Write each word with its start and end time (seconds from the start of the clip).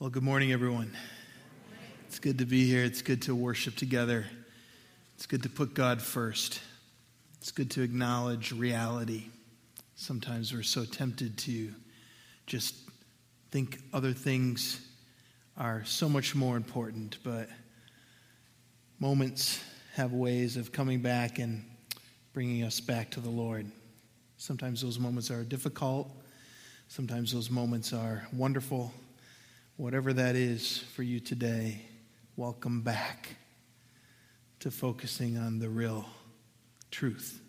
Well, 0.00 0.10
good 0.10 0.22
morning, 0.22 0.52
everyone. 0.52 0.96
It's 2.06 2.20
good 2.20 2.38
to 2.38 2.46
be 2.46 2.64
here. 2.68 2.84
It's 2.84 3.02
good 3.02 3.22
to 3.22 3.34
worship 3.34 3.74
together. 3.74 4.26
It's 5.16 5.26
good 5.26 5.42
to 5.42 5.48
put 5.48 5.74
God 5.74 6.00
first. 6.00 6.60
It's 7.40 7.50
good 7.50 7.68
to 7.72 7.82
acknowledge 7.82 8.52
reality. 8.52 9.24
Sometimes 9.96 10.54
we're 10.54 10.62
so 10.62 10.84
tempted 10.84 11.36
to 11.38 11.74
just 12.46 12.76
think 13.50 13.80
other 13.92 14.12
things 14.12 14.86
are 15.56 15.82
so 15.84 16.08
much 16.08 16.36
more 16.36 16.56
important, 16.56 17.18
but 17.24 17.48
moments 19.00 19.60
have 19.94 20.12
ways 20.12 20.56
of 20.56 20.70
coming 20.70 21.00
back 21.00 21.40
and 21.40 21.64
bringing 22.34 22.62
us 22.62 22.78
back 22.78 23.10
to 23.10 23.20
the 23.20 23.30
Lord. 23.30 23.68
Sometimes 24.36 24.80
those 24.80 25.00
moments 25.00 25.32
are 25.32 25.42
difficult, 25.42 26.08
sometimes 26.86 27.32
those 27.32 27.50
moments 27.50 27.92
are 27.92 28.28
wonderful. 28.32 28.92
Whatever 29.78 30.12
that 30.12 30.34
is 30.34 30.78
for 30.96 31.04
you 31.04 31.20
today, 31.20 31.82
welcome 32.34 32.82
back 32.82 33.36
to 34.58 34.72
focusing 34.72 35.38
on 35.38 35.60
the 35.60 35.68
real 35.68 36.04
truth 36.90 37.40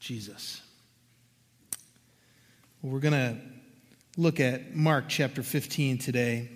Jesus. 0.00 0.62
Well, 2.80 2.90
we're 2.90 3.00
going 3.00 3.12
to 3.12 3.36
look 4.16 4.40
at 4.40 4.74
Mark 4.74 5.10
chapter 5.10 5.42
15 5.42 5.98
today. 5.98 6.48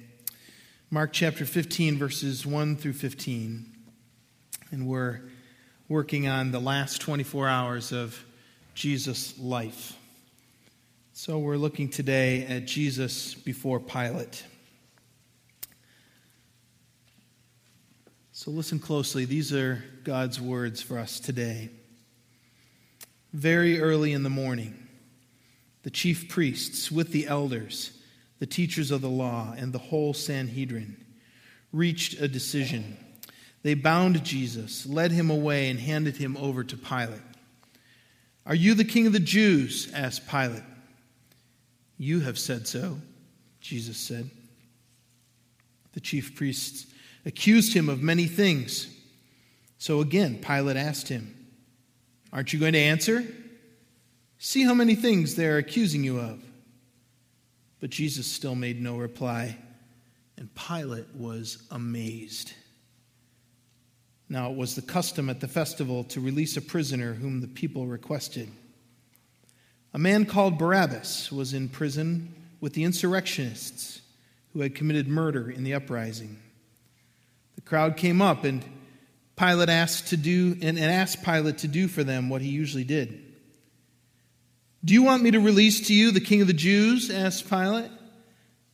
Mark 0.91 1.13
chapter 1.13 1.45
15, 1.45 1.99
verses 1.99 2.47
1 2.47 2.77
through 2.77 2.95
15. 2.95 3.71
And 4.71 4.87
we're 4.87 5.21
working 5.91 6.27
on 6.27 6.53
the 6.53 6.59
last 6.59 7.03
24 7.03 7.49
hours 7.49 7.93
of 7.93 8.25
Jesus' 8.73 9.39
life. 9.39 9.95
So 11.15 11.39
we're 11.39 11.59
looking 11.59 11.91
today 11.91 12.47
at 12.47 12.65
Jesus 12.65 13.35
before 13.35 13.79
Pilate. 13.79 14.45
So 18.33 18.51
listen 18.51 18.79
closely. 18.79 19.27
These 19.27 19.53
are 19.53 19.85
God's 20.05 20.41
words 20.41 20.81
for 20.81 20.99
us 20.99 21.21
today. 21.21 21.69
Very 23.35 23.79
early 23.79 24.15
in 24.15 24.23
the 24.23 24.31
morning, 24.31 24.89
the 25.83 25.91
chief 25.91 26.31
priests 26.31 26.91
with 26.91 27.13
the 27.13 27.27
elders, 27.27 27.91
the 28.39 28.47
teachers 28.47 28.91
of 28.91 29.03
the 29.03 29.11
law, 29.11 29.55
and 29.55 29.71
the 29.75 29.79
whole 29.79 30.15
Sanhedrin 30.15 30.97
reached 31.75 32.23
a 32.23 32.27
decision. 32.27 32.97
They 33.63 33.75
bound 33.75 34.25
Jesus, 34.25 34.87
led 34.87 35.13
him 35.13 35.29
away, 35.29 35.69
and 35.69 35.79
handed 35.79 36.17
him 36.17 36.39
over 36.39 36.65
to 36.65 36.77
Pilate. 36.79 37.21
Are 38.47 38.55
you 38.55 38.73
the 38.73 38.83
king 38.83 39.07
of 39.07 39.13
the 39.13 39.21
Jews? 39.21 39.93
asked 39.93 40.27
Pilate. 40.27 40.63
You 42.03 42.19
have 42.19 42.37
said 42.37 42.67
so, 42.67 42.99
Jesus 43.61 43.97
said. 43.97 44.29
The 45.93 46.01
chief 46.01 46.35
priests 46.35 46.93
accused 47.25 47.75
him 47.75 47.89
of 47.89 48.03
many 48.03 48.27
things. 48.27 48.89
So 49.79 50.01
again, 50.01 50.41
Pilate 50.41 50.77
asked 50.77 51.07
him, 51.07 51.33
Aren't 52.33 52.53
you 52.53 52.59
going 52.59 52.73
to 52.73 52.81
answer? 52.81 53.25
See 54.39 54.65
how 54.65 54.75
many 54.75 54.97
things 54.97 55.37
they're 55.37 55.59
accusing 55.59 56.03
you 56.03 56.19
of. 56.19 56.43
But 57.79 57.91
Jesus 57.91 58.27
still 58.27 58.57
made 58.57 58.83
no 58.83 58.97
reply, 58.97 59.57
and 60.37 60.53
Pilate 60.57 61.15
was 61.15 61.63
amazed. 61.71 62.53
Now, 64.29 64.51
it 64.51 64.57
was 64.57 64.75
the 64.75 64.83
custom 64.83 65.31
at 65.31 65.39
the 65.39 65.47
festival 65.47 66.03
to 66.03 66.21
release 66.21 66.57
a 66.57 66.63
prisoner 66.63 67.15
whom 67.15 67.41
the 67.41 67.47
people 67.47 67.87
requested. 67.87 68.51
A 69.95 69.99
man 69.99 70.25
called 70.25 70.59
Barabbas 70.59 71.31
was 71.31 71.53
in 71.53 71.69
prison 71.69 72.35
with 72.61 72.73
the 72.73 72.85
insurrectionists 72.85 74.01
who 74.53 74.61
had 74.61 74.75
committed 74.75 75.09
murder 75.09 75.51
in 75.51 75.65
the 75.65 75.75
uprising. 75.75 76.39
The 77.57 77.61
crowd 77.63 77.97
came 77.97 78.23
up 78.23 78.45
and 78.45 78.65
Pilate 79.37 79.69
asked 79.69 80.09
to 80.09 80.17
do 80.17 80.57
and 80.63 80.79
asked 80.79 81.23
Pilate 81.23 81.59
to 81.59 81.69
do 81.69 81.89
for 81.89 82.05
them 82.05 82.29
what 82.29 82.43
he 82.43 82.49
usually 82.49 82.85
did. 82.85 83.21
Do 84.85 84.95
you 84.95 85.03
want 85.03 85.23
me 85.23 85.31
to 85.33 85.41
release 85.41 85.87
to 85.89 85.95
you 85.95 86.11
the 86.11 86.21
king 86.21 86.41
of 86.41 86.47
the 86.47 86.53
Jews? 86.53 87.11
asked 87.11 87.49
Pilate, 87.49 87.91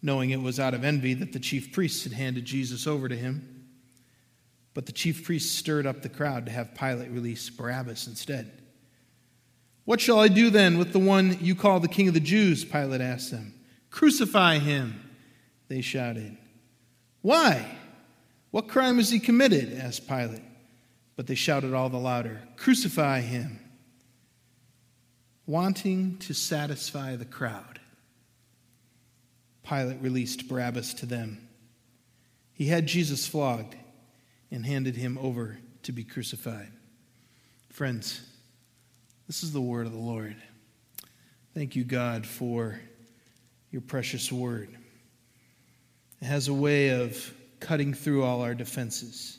knowing 0.01 0.31
it 0.31 0.41
was 0.41 0.61
out 0.61 0.75
of 0.75 0.85
envy 0.85 1.15
that 1.15 1.33
the 1.33 1.39
chief 1.39 1.73
priests 1.73 2.05
had 2.05 2.13
handed 2.13 2.45
Jesus 2.45 2.87
over 2.87 3.09
to 3.09 3.17
him. 3.17 3.67
But 4.73 4.87
the 4.87 4.93
chief 4.93 5.25
priests 5.25 5.51
stirred 5.57 5.87
up 5.87 6.03
the 6.03 6.09
crowd 6.09 6.47
to 6.47 6.53
have 6.53 6.75
Pilate 6.75 7.11
release 7.11 7.51
Barabbas 7.51 8.07
instead. 8.07 8.51
What 9.89 10.03
shall 10.03 10.21
I 10.21 10.29
do 10.29 10.51
then 10.51 10.77
with 10.77 10.93
the 10.93 10.99
one 10.99 11.39
you 11.41 11.55
call 11.55 11.81
the 11.81 11.89
king 11.89 12.09
of 12.09 12.13
the 12.13 12.21
Jews? 12.21 12.63
Pilate 12.63 13.01
asked 13.01 13.31
them. 13.31 13.55
Crucify 13.89 14.59
him, 14.59 15.01
they 15.69 15.81
shouted. 15.81 16.37
Why? 17.23 17.65
What 18.51 18.69
crime 18.69 18.99
has 18.99 19.09
he 19.09 19.19
committed? 19.19 19.73
asked 19.73 20.07
Pilate. 20.07 20.43
But 21.17 21.27
they 21.27 21.35
shouted 21.35 21.73
all 21.73 21.89
the 21.89 21.97
louder, 21.97 22.43
Crucify 22.57 23.23
him, 23.23 23.61
wanting 25.47 26.19
to 26.19 26.35
satisfy 26.35 27.17
the 27.17 27.25
crowd. 27.25 27.81
Pilate 29.67 30.03
released 30.03 30.49
Barabbas 30.49 30.93
to 30.93 31.07
them. 31.07 31.49
He 32.53 32.67
had 32.67 32.87
Jesus 32.87 33.27
flogged 33.27 33.75
and 34.51 34.67
handed 34.67 34.97
him 34.97 35.17
over 35.17 35.57
to 35.85 35.93
be 35.93 36.05
crucified. 36.05 36.73
Friends, 37.71 38.21
this 39.29 39.43
is 39.43 39.53
the 39.53 39.61
word 39.61 39.87
of 39.87 39.93
the 39.93 39.99
Lord. 39.99 40.35
Thank 41.55 41.77
you, 41.77 41.85
God, 41.85 42.27
for 42.27 42.81
your 43.71 43.83
precious 43.83 44.33
word. 44.33 44.71
It 46.23 46.25
has 46.25 46.49
a 46.49 46.55
way 46.55 46.89
of 46.89 47.35
cutting 47.61 47.93
through 47.93 48.25
all 48.25 48.41
our 48.41 48.55
defenses, 48.55 49.39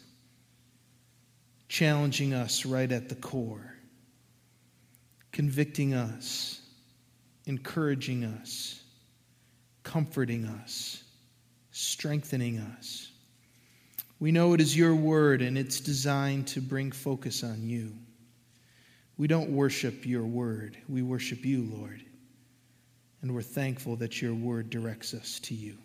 challenging 1.69 2.35
us 2.35 2.67
right 2.67 2.91
at 2.91 3.09
the 3.09 3.15
core, 3.15 3.73
convicting 5.31 5.95
us, 5.95 6.61
encouraging 7.47 8.25
us, 8.25 8.83
comforting 9.81 10.45
us, 10.45 11.03
strengthening 11.71 12.59
us. 12.59 13.11
We 14.19 14.31
know 14.31 14.53
it 14.53 14.61
is 14.61 14.77
your 14.77 14.93
word 14.93 15.41
and 15.41 15.57
it's 15.57 15.79
designed 15.79 16.45
to 16.49 16.61
bring 16.61 16.91
focus 16.91 17.43
on 17.43 17.67
you. 17.67 17.93
We 19.19 19.27
don't 19.27 19.49
worship 19.49 20.05
your 20.05 20.23
word, 20.23 20.77
we 20.87 21.01
worship 21.01 21.43
you, 21.43 21.69
Lord. 21.75 22.01
And 23.21 23.35
we're 23.35 23.41
thankful 23.41 23.97
that 23.97 24.21
your 24.21 24.33
word 24.33 24.69
directs 24.69 25.13
us 25.13 25.41
to 25.41 25.53
you. 25.53 25.77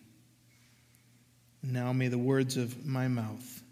Now 1.60 1.92
may 1.92 2.06
the 2.06 2.16
words 2.16 2.56
of 2.56 2.86
my 2.86 3.08
mouth 3.08 3.62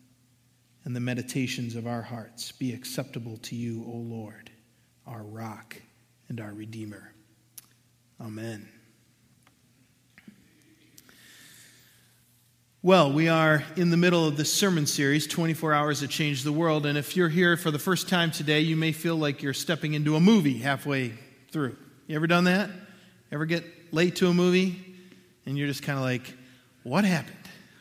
and 0.84 0.96
the 0.96 1.00
meditations 1.00 1.76
of 1.76 1.86
our 1.86 2.02
hearts 2.02 2.50
be 2.50 2.72
acceptable 2.72 3.36
to 3.36 3.54
you, 3.54 3.84
O 3.86 3.98
Lord, 3.98 4.50
our 5.06 5.22
rock 5.22 5.76
and 6.28 6.40
our 6.40 6.52
redeemer. 6.52 7.12
Amen. 8.20 8.68
Well, 12.84 13.12
we 13.12 13.28
are 13.28 13.62
in 13.76 13.90
the 13.90 13.96
middle 13.96 14.26
of 14.26 14.36
this 14.36 14.52
sermon 14.52 14.86
series, 14.86 15.28
24 15.28 15.72
Hours 15.72 16.00
That 16.00 16.10
Changed 16.10 16.42
the 16.42 16.50
World. 16.50 16.84
And 16.84 16.98
if 16.98 17.16
you're 17.16 17.28
here 17.28 17.56
for 17.56 17.70
the 17.70 17.78
first 17.78 18.08
time 18.08 18.32
today, 18.32 18.58
you 18.58 18.74
may 18.74 18.90
feel 18.90 19.14
like 19.14 19.40
you're 19.40 19.54
stepping 19.54 19.94
into 19.94 20.16
a 20.16 20.20
movie 20.20 20.58
halfway 20.58 21.12
through. 21.52 21.76
You 22.08 22.16
ever 22.16 22.26
done 22.26 22.42
that? 22.42 22.70
Ever 23.30 23.46
get 23.46 23.64
late 23.94 24.16
to 24.16 24.26
a 24.26 24.34
movie 24.34 24.96
and 25.46 25.56
you're 25.56 25.68
just 25.68 25.84
kind 25.84 25.96
of 25.96 26.04
like, 26.04 26.34
what 26.82 27.04
happened? 27.04 27.36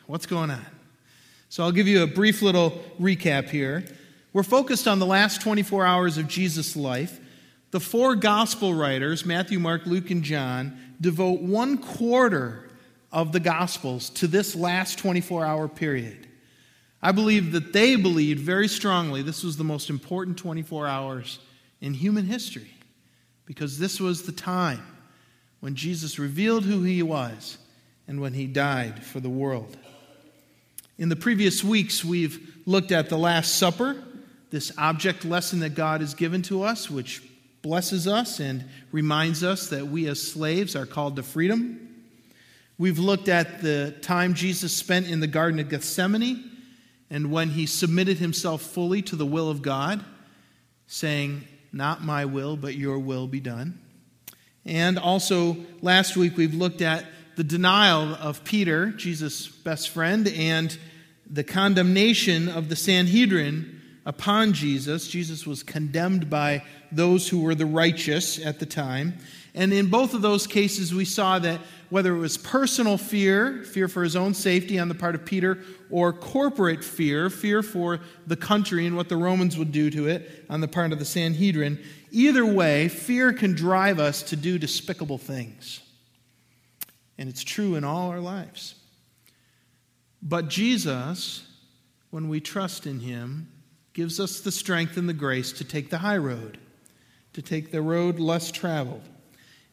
What's 0.06 0.26
going 0.26 0.52
on? 0.52 0.64
So 1.48 1.64
I'll 1.64 1.72
give 1.72 1.88
you 1.88 2.04
a 2.04 2.06
brief 2.06 2.40
little 2.40 2.80
recap 3.00 3.48
here. 3.48 3.84
We're 4.32 4.44
focused 4.44 4.86
on 4.86 5.00
the 5.00 5.06
last 5.06 5.40
24 5.40 5.84
hours 5.84 6.16
of 6.16 6.28
Jesus' 6.28 6.76
life. 6.76 7.18
The 7.72 7.80
four 7.80 8.14
gospel 8.14 8.72
writers, 8.72 9.26
Matthew, 9.26 9.58
Mark, 9.58 9.84
Luke, 9.84 10.12
and 10.12 10.22
John, 10.22 10.78
devote 11.00 11.40
one 11.40 11.78
quarter 11.78 12.68
of 13.12 13.32
the 13.32 13.40
Gospels 13.40 14.10
to 14.10 14.26
this 14.26 14.56
last 14.56 14.98
24 14.98 15.44
hour 15.44 15.68
period. 15.68 16.26
I 17.02 17.12
believe 17.12 17.52
that 17.52 17.72
they 17.72 17.96
believed 17.96 18.40
very 18.40 18.68
strongly 18.68 19.22
this 19.22 19.42
was 19.42 19.56
the 19.56 19.64
most 19.64 19.90
important 19.90 20.38
24 20.38 20.86
hours 20.86 21.40
in 21.80 21.94
human 21.94 22.26
history 22.26 22.70
because 23.44 23.78
this 23.78 24.00
was 24.00 24.22
the 24.22 24.32
time 24.32 24.82
when 25.60 25.74
Jesus 25.74 26.18
revealed 26.18 26.64
who 26.64 26.82
he 26.82 27.02
was 27.02 27.58
and 28.06 28.20
when 28.20 28.32
he 28.34 28.46
died 28.46 29.04
for 29.04 29.20
the 29.20 29.28
world. 29.28 29.76
In 30.98 31.08
the 31.08 31.16
previous 31.16 31.64
weeks, 31.64 32.04
we've 32.04 32.56
looked 32.66 32.92
at 32.92 33.08
the 33.08 33.18
Last 33.18 33.56
Supper, 33.56 34.02
this 34.50 34.70
object 34.78 35.24
lesson 35.24 35.60
that 35.60 35.74
God 35.74 36.00
has 36.00 36.14
given 36.14 36.42
to 36.42 36.62
us, 36.62 36.90
which 36.90 37.22
blesses 37.62 38.06
us 38.06 38.40
and 38.40 38.64
reminds 38.90 39.42
us 39.42 39.68
that 39.68 39.86
we 39.86 40.06
as 40.06 40.22
slaves 40.22 40.76
are 40.76 40.86
called 40.86 41.16
to 41.16 41.22
freedom. 41.22 41.91
We've 42.78 42.98
looked 42.98 43.28
at 43.28 43.62
the 43.62 43.94
time 44.02 44.34
Jesus 44.34 44.74
spent 44.74 45.08
in 45.08 45.20
the 45.20 45.26
Garden 45.26 45.60
of 45.60 45.68
Gethsemane 45.68 46.50
and 47.10 47.30
when 47.30 47.50
he 47.50 47.66
submitted 47.66 48.16
himself 48.18 48.62
fully 48.62 49.02
to 49.02 49.16
the 49.16 49.26
will 49.26 49.50
of 49.50 49.60
God, 49.60 50.02
saying, 50.86 51.44
Not 51.70 52.02
my 52.02 52.24
will, 52.24 52.56
but 52.56 52.74
your 52.74 52.98
will 52.98 53.26
be 53.28 53.38
done. 53.38 53.78
And 54.64 54.98
also, 54.98 55.58
last 55.82 56.16
week, 56.16 56.38
we've 56.38 56.54
looked 56.54 56.80
at 56.80 57.04
the 57.36 57.44
denial 57.44 58.14
of 58.14 58.44
Peter, 58.44 58.90
Jesus' 58.92 59.46
best 59.46 59.90
friend, 59.90 60.26
and 60.28 60.76
the 61.28 61.44
condemnation 61.44 62.48
of 62.48 62.70
the 62.70 62.76
Sanhedrin 62.76 63.80
upon 64.06 64.54
Jesus. 64.54 65.08
Jesus 65.08 65.46
was 65.46 65.62
condemned 65.62 66.30
by 66.30 66.64
those 66.90 67.28
who 67.28 67.42
were 67.42 67.54
the 67.54 67.66
righteous 67.66 68.44
at 68.44 68.58
the 68.58 68.66
time. 68.66 69.18
And 69.54 69.72
in 69.72 69.88
both 69.88 70.14
of 70.14 70.22
those 70.22 70.46
cases, 70.46 70.94
we 70.94 71.04
saw 71.04 71.38
that 71.40 71.60
whether 71.92 72.16
it 72.16 72.18
was 72.18 72.38
personal 72.38 72.96
fear, 72.96 73.62
fear 73.64 73.86
for 73.86 74.02
his 74.02 74.16
own 74.16 74.32
safety 74.32 74.78
on 74.78 74.88
the 74.88 74.94
part 74.94 75.14
of 75.14 75.26
Peter, 75.26 75.58
or 75.90 76.10
corporate 76.10 76.82
fear, 76.82 77.28
fear 77.28 77.62
for 77.62 78.00
the 78.26 78.34
country 78.34 78.86
and 78.86 78.96
what 78.96 79.10
the 79.10 79.16
Romans 79.16 79.58
would 79.58 79.70
do 79.72 79.90
to 79.90 80.06
it 80.08 80.46
on 80.48 80.62
the 80.62 80.68
part 80.68 80.92
of 80.92 80.98
the 80.98 81.04
Sanhedrin, 81.04 81.78
either 82.10 82.46
way, 82.46 82.88
fear 82.88 83.34
can 83.34 83.52
drive 83.52 83.98
us 83.98 84.22
to 84.22 84.36
do 84.36 84.58
despicable 84.58 85.18
things. 85.18 85.82
And 87.18 87.28
it's 87.28 87.44
true 87.44 87.74
in 87.74 87.84
all 87.84 88.08
our 88.08 88.20
lives. 88.20 88.74
But 90.22 90.48
Jesus, 90.48 91.46
when 92.08 92.30
we 92.30 92.40
trust 92.40 92.86
in 92.86 93.00
him, 93.00 93.52
gives 93.92 94.18
us 94.18 94.40
the 94.40 94.50
strength 94.50 94.96
and 94.96 95.10
the 95.10 95.12
grace 95.12 95.52
to 95.52 95.64
take 95.64 95.90
the 95.90 95.98
high 95.98 96.16
road, 96.16 96.56
to 97.34 97.42
take 97.42 97.70
the 97.70 97.82
road 97.82 98.18
less 98.18 98.50
traveled. 98.50 99.06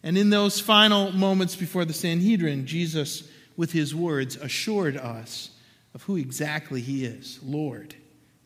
And 0.03 0.17
in 0.17 0.29
those 0.29 0.59
final 0.59 1.11
moments 1.11 1.55
before 1.55 1.85
the 1.85 1.93
Sanhedrin, 1.93 2.65
Jesus, 2.65 3.29
with 3.57 3.71
his 3.71 3.93
words, 3.93 4.37
assured 4.37 4.95
us 4.95 5.51
of 5.93 6.03
who 6.03 6.15
exactly 6.15 6.81
he 6.81 7.05
is 7.05 7.39
Lord 7.43 7.95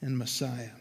and 0.02 0.18
Messiah. 0.18 0.72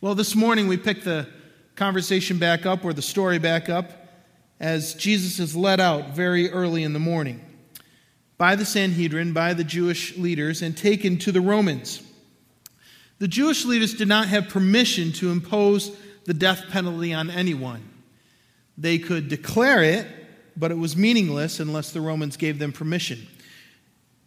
Well, 0.00 0.14
this 0.14 0.34
morning 0.34 0.68
we 0.68 0.76
pick 0.76 1.04
the 1.04 1.28
conversation 1.76 2.38
back 2.38 2.66
up 2.66 2.84
or 2.84 2.92
the 2.92 3.02
story 3.02 3.38
back 3.38 3.68
up 3.68 3.90
as 4.60 4.94
Jesus 4.94 5.40
is 5.40 5.56
led 5.56 5.80
out 5.80 6.10
very 6.10 6.50
early 6.50 6.82
in 6.82 6.92
the 6.92 6.98
morning 6.98 7.40
by 8.36 8.56
the 8.56 8.64
Sanhedrin, 8.64 9.32
by 9.32 9.54
the 9.54 9.64
Jewish 9.64 10.16
leaders, 10.16 10.62
and 10.62 10.76
taken 10.76 11.16
to 11.18 11.32
the 11.32 11.40
Romans. 11.40 12.02
The 13.18 13.28
Jewish 13.28 13.64
leaders 13.64 13.94
did 13.94 14.08
not 14.08 14.28
have 14.28 14.48
permission 14.48 15.12
to 15.12 15.30
impose 15.30 15.96
the 16.24 16.34
death 16.34 16.64
penalty 16.70 17.14
on 17.14 17.30
anyone. 17.30 17.88
They 18.82 18.98
could 18.98 19.28
declare 19.28 19.80
it, 19.84 20.08
but 20.56 20.72
it 20.72 20.76
was 20.76 20.96
meaningless 20.96 21.60
unless 21.60 21.92
the 21.92 22.00
Romans 22.00 22.36
gave 22.36 22.58
them 22.58 22.72
permission. 22.72 23.28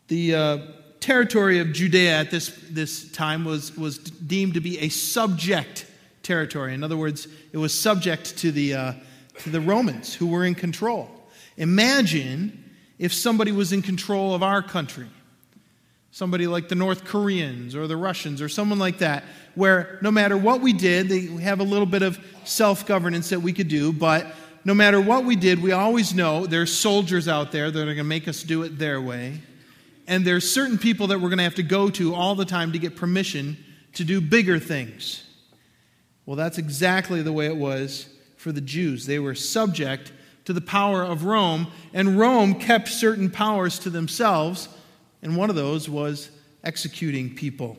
The 0.08 0.34
uh, 0.34 0.58
territory 1.02 1.60
of 1.60 1.74
Judea 1.74 2.22
at 2.22 2.32
this, 2.32 2.58
this 2.70 3.12
time 3.12 3.44
was, 3.44 3.76
was 3.76 3.98
deemed 3.98 4.54
to 4.54 4.62
be 4.62 4.80
a 4.80 4.88
subject 4.88 5.86
territory. 6.24 6.74
In 6.74 6.86
other 6.86 6.96
words, 6.96 7.28
it 7.52 7.58
was 7.58 7.78
subject 7.78 8.38
to 8.38 8.52
the, 8.54 8.74
uh, 8.74 8.94
to 9.40 9.50
the 9.50 9.60
Romans 9.60 10.16
who 10.16 10.28
were 10.28 10.46
in 10.46 10.56
control. 10.56 11.10
Imagine 11.58 12.64
if 12.98 13.14
somebody 13.14 13.52
was 13.52 13.74
in 13.74 13.82
control 13.82 14.34
of 14.34 14.42
our 14.42 14.62
country 14.64 15.08
somebody 16.16 16.48
like 16.48 16.70
the 16.70 16.76
North 16.76 17.04
Koreans 17.04 17.76
or 17.76 17.88
the 17.88 17.98
Russians 17.98 18.42
or 18.42 18.48
someone 18.48 18.80
like 18.80 19.00
that, 19.00 19.26
where 19.54 20.00
no 20.02 20.12
matter 20.12 20.38
what 20.38 20.62
we 20.62 20.72
did, 20.72 21.10
they 21.10 21.26
have 21.44 21.60
a 21.60 21.64
little 21.64 21.86
bit 21.86 22.04
of 22.04 22.18
self 22.46 22.86
governance 22.86 23.32
that 23.32 23.42
we 23.42 23.52
could 23.52 23.68
do, 23.68 23.92
but 23.92 24.26
no 24.66 24.74
matter 24.74 25.00
what 25.00 25.24
we 25.24 25.38
did, 25.38 25.62
we 25.62 25.72
always 25.72 26.14
know 26.14 26.46
there's 26.46 26.76
soldiers 26.76 27.28
out 27.28 27.52
there 27.54 27.72
that 27.72 27.80
are 27.80 27.86
going 27.86 27.98
to 27.98 28.04
make 28.04 28.28
us 28.28 28.44
do 28.44 28.64
it 28.64 28.78
their 28.78 29.00
way. 29.00 29.42
And 30.08 30.26
there's 30.26 30.50
certain 30.50 30.78
people 30.78 31.08
that 31.08 31.20
we're 31.20 31.30
going 31.30 31.38
to 31.38 31.46
have 31.46 31.56
to 31.56 31.64
go 31.64 31.90
to 31.92 32.14
all 32.14 32.36
the 32.36 32.46
time 32.46 32.74
to 32.74 32.80
get 32.80 32.98
permission 32.98 33.58
to 33.94 34.04
do 34.04 34.20
bigger 34.20 34.60
things. 34.60 35.24
Well, 36.26 36.36
that's 36.36 36.58
exactly 36.58 37.22
the 37.22 37.32
way 37.32 37.46
it 37.46 37.56
was 37.56 38.10
for 38.36 38.52
the 38.52 38.62
Jews. 38.62 39.06
They 39.06 39.20
were 39.20 39.36
subject 39.36 40.12
to 40.44 40.54
the 40.54 40.62
power 40.62 41.04
of 41.04 41.24
Rome, 41.24 41.68
and 41.94 42.20
Rome 42.20 42.56
kept 42.56 42.90
certain 42.90 43.32
powers 43.32 43.80
to 43.80 43.90
themselves 43.90 44.68
and 45.26 45.36
one 45.36 45.50
of 45.50 45.56
those 45.56 45.90
was 45.90 46.30
executing 46.64 47.34
people. 47.34 47.78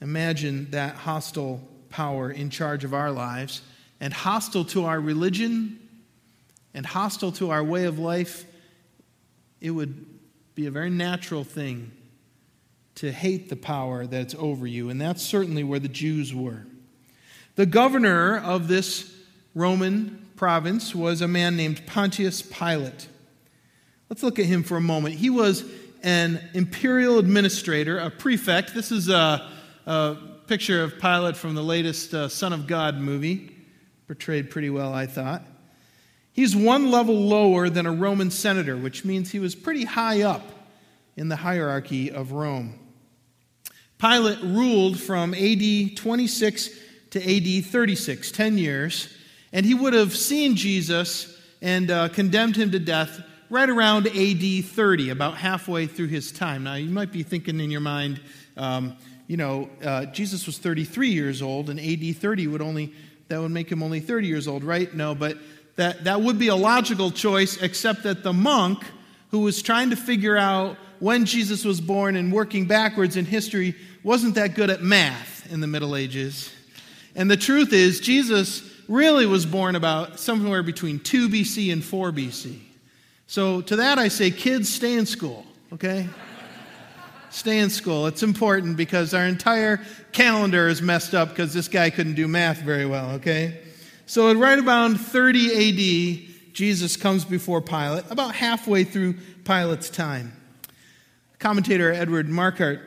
Imagine 0.00 0.70
that 0.70 0.94
hostile 0.94 1.60
power 1.90 2.30
in 2.30 2.48
charge 2.48 2.82
of 2.82 2.94
our 2.94 3.10
lives 3.10 3.60
and 4.00 4.12
hostile 4.12 4.64
to 4.64 4.84
our 4.84 5.00
religion 5.00 5.78
and 6.74 6.84
hostile 6.84 7.32
to 7.32 7.50
our 7.50 7.64
way 7.64 7.84
of 7.84 7.98
life. 7.98 8.44
It 9.60 9.70
would 9.70 10.06
be 10.54 10.66
a 10.66 10.70
very 10.70 10.90
natural 10.90 11.44
thing 11.44 11.92
to 12.96 13.12
hate 13.12 13.48
the 13.48 13.56
power 13.56 14.06
that's 14.06 14.34
over 14.34 14.66
you, 14.66 14.90
and 14.90 15.00
that's 15.00 15.22
certainly 15.22 15.64
where 15.64 15.78
the 15.78 15.88
Jews 15.88 16.34
were. 16.34 16.66
The 17.54 17.66
governor 17.66 18.38
of 18.38 18.68
this 18.68 19.14
Roman 19.54 20.28
province 20.36 20.94
was 20.94 21.22
a 21.22 21.28
man 21.28 21.56
named 21.56 21.86
Pontius 21.86 22.42
Pilate. 22.42 23.08
Let's 24.10 24.22
look 24.22 24.38
at 24.38 24.46
him 24.46 24.62
for 24.62 24.76
a 24.76 24.80
moment. 24.80 25.14
He 25.14 25.30
was 25.30 25.64
an 26.02 26.40
imperial 26.54 27.18
administrator, 27.18 27.98
a 27.98 28.10
prefect. 28.10 28.74
This 28.74 28.92
is 28.92 29.08
a, 29.08 29.50
a 29.86 30.16
picture 30.46 30.82
of 30.82 30.98
Pilate 30.98 31.36
from 31.36 31.54
the 31.54 31.62
latest 31.62 32.14
uh, 32.14 32.28
Son 32.28 32.52
of 32.52 32.66
God 32.66 32.96
movie. 32.96 33.55
Portrayed 34.06 34.50
pretty 34.50 34.70
well, 34.70 34.92
I 34.92 35.06
thought. 35.06 35.42
He's 36.32 36.54
one 36.54 36.90
level 36.90 37.14
lower 37.14 37.70
than 37.70 37.86
a 37.86 37.92
Roman 37.92 38.30
senator, 38.30 38.76
which 38.76 39.04
means 39.04 39.30
he 39.30 39.38
was 39.38 39.54
pretty 39.54 39.84
high 39.84 40.22
up 40.22 40.42
in 41.16 41.28
the 41.28 41.36
hierarchy 41.36 42.10
of 42.10 42.32
Rome. 42.32 42.78
Pilate 43.98 44.42
ruled 44.42 45.00
from 45.00 45.32
AD 45.32 45.96
26 45.96 46.70
to 47.10 47.58
AD 47.58 47.64
36, 47.64 48.30
10 48.30 48.58
years, 48.58 49.08
and 49.52 49.64
he 49.64 49.72
would 49.72 49.94
have 49.94 50.14
seen 50.14 50.54
Jesus 50.54 51.40
and 51.62 51.90
uh, 51.90 52.08
condemned 52.08 52.56
him 52.56 52.70
to 52.72 52.78
death 52.78 53.22
right 53.48 53.68
around 53.68 54.06
AD 54.06 54.64
30, 54.64 55.10
about 55.10 55.36
halfway 55.36 55.86
through 55.86 56.08
his 56.08 56.32
time. 56.32 56.64
Now, 56.64 56.74
you 56.74 56.90
might 56.90 57.12
be 57.12 57.22
thinking 57.22 57.60
in 57.60 57.70
your 57.70 57.80
mind, 57.80 58.20
um, 58.56 58.96
you 59.26 59.36
know, 59.36 59.70
uh, 59.82 60.06
Jesus 60.06 60.46
was 60.46 60.58
33 60.58 61.08
years 61.08 61.42
old, 61.42 61.70
and 61.70 61.80
AD 61.80 62.16
30 62.16 62.46
would 62.48 62.60
only, 62.62 62.92
that 63.28 63.40
would 63.40 63.50
make 63.50 63.70
him 63.70 63.82
only 63.82 64.00
30 64.00 64.26
years 64.26 64.48
old, 64.48 64.64
right? 64.64 64.92
No, 64.94 65.14
but 65.14 65.38
that, 65.76 66.04
that 66.04 66.20
would 66.20 66.38
be 66.38 66.48
a 66.48 66.56
logical 66.56 67.10
choice, 67.10 67.60
except 67.60 68.02
that 68.04 68.22
the 68.22 68.32
monk 68.32 68.84
who 69.30 69.40
was 69.40 69.62
trying 69.62 69.90
to 69.90 69.96
figure 69.96 70.36
out 70.36 70.76
when 71.00 71.24
Jesus 71.24 71.64
was 71.64 71.80
born 71.80 72.16
and 72.16 72.32
working 72.32 72.66
backwards 72.66 73.16
in 73.16 73.24
history 73.24 73.74
wasn't 74.02 74.34
that 74.36 74.54
good 74.54 74.70
at 74.70 74.82
math 74.82 75.50
in 75.52 75.60
the 75.60 75.66
Middle 75.66 75.96
Ages. 75.96 76.50
And 77.14 77.30
the 77.30 77.36
truth 77.36 77.72
is, 77.72 78.00
Jesus 78.00 78.62
really 78.88 79.26
was 79.26 79.44
born 79.44 79.74
about 79.74 80.18
somewhere 80.20 80.62
between 80.62 81.00
2 81.00 81.28
BC 81.28 81.72
and 81.72 81.84
4 81.84 82.12
BC. 82.12 82.60
So 83.26 83.60
to 83.62 83.76
that 83.76 83.98
I 83.98 84.08
say, 84.08 84.30
kids, 84.30 84.72
stay 84.72 84.94
in 84.94 85.06
school, 85.06 85.44
okay? 85.72 86.08
Stay 87.36 87.58
in 87.58 87.68
school. 87.68 88.06
It's 88.06 88.22
important 88.22 88.78
because 88.78 89.12
our 89.12 89.26
entire 89.26 89.80
calendar 90.12 90.68
is 90.68 90.80
messed 90.80 91.14
up 91.14 91.28
because 91.28 91.52
this 91.52 91.68
guy 91.68 91.90
couldn't 91.90 92.14
do 92.14 92.26
math 92.26 92.58
very 92.58 92.86
well, 92.86 93.10
okay? 93.16 93.60
So 94.06 94.30
at 94.30 94.36
right 94.38 94.58
around 94.58 94.96
30 94.98 96.28
AD, 96.28 96.54
Jesus 96.54 96.96
comes 96.96 97.26
before 97.26 97.60
Pilate, 97.60 98.10
about 98.10 98.34
halfway 98.34 98.84
through 98.84 99.16
Pilate's 99.44 99.90
time. 99.90 100.32
Commentator 101.38 101.92
Edward 101.92 102.28
Markart 102.28 102.80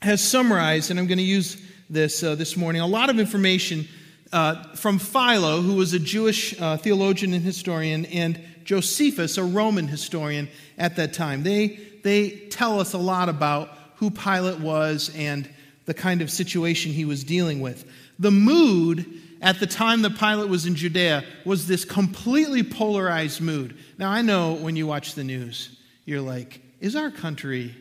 has 0.00 0.22
summarized, 0.22 0.90
and 0.90 0.98
I'm 0.98 1.06
going 1.06 1.18
to 1.18 1.24
use 1.24 1.60
this 1.90 2.22
uh, 2.22 2.34
this 2.34 2.56
morning, 2.56 2.80
a 2.80 2.86
lot 2.86 3.10
of 3.10 3.20
information 3.20 3.86
uh, 4.32 4.74
from 4.74 4.98
Philo, 4.98 5.60
who 5.60 5.74
was 5.74 5.92
a 5.92 5.98
Jewish 5.98 6.58
uh, 6.58 6.78
theologian 6.78 7.34
and 7.34 7.44
historian, 7.44 8.06
and 8.06 8.40
Josephus, 8.64 9.36
a 9.36 9.44
Roman 9.44 9.86
historian 9.88 10.48
at 10.78 10.96
that 10.96 11.12
time. 11.12 11.42
They, 11.42 11.78
they 12.04 12.30
tell 12.30 12.78
us 12.78 12.92
a 12.92 12.98
lot 12.98 13.28
about 13.28 13.70
who 13.96 14.10
Pilate 14.10 14.60
was 14.60 15.10
and 15.16 15.48
the 15.86 15.94
kind 15.94 16.22
of 16.22 16.30
situation 16.30 16.92
he 16.92 17.04
was 17.04 17.24
dealing 17.24 17.60
with. 17.60 17.90
The 18.20 18.30
mood 18.30 19.20
at 19.42 19.58
the 19.58 19.66
time 19.66 20.02
that 20.02 20.16
Pilate 20.16 20.48
was 20.48 20.66
in 20.66 20.76
Judea 20.76 21.24
was 21.44 21.66
this 21.66 21.84
completely 21.84 22.62
polarized 22.62 23.40
mood. 23.40 23.76
Now, 23.98 24.10
I 24.10 24.22
know 24.22 24.54
when 24.54 24.76
you 24.76 24.86
watch 24.86 25.14
the 25.14 25.24
news, 25.24 25.76
you're 26.04 26.20
like, 26.20 26.60
is 26.80 26.94
our 26.94 27.10
country 27.10 27.74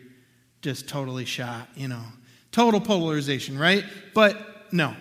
just 0.63 0.89
totally 0.89 1.25
shot? 1.25 1.69
You 1.75 1.89
know, 1.89 2.03
total 2.51 2.81
polarization, 2.81 3.59
right? 3.59 3.85
But 4.15 4.73
no. 4.73 4.95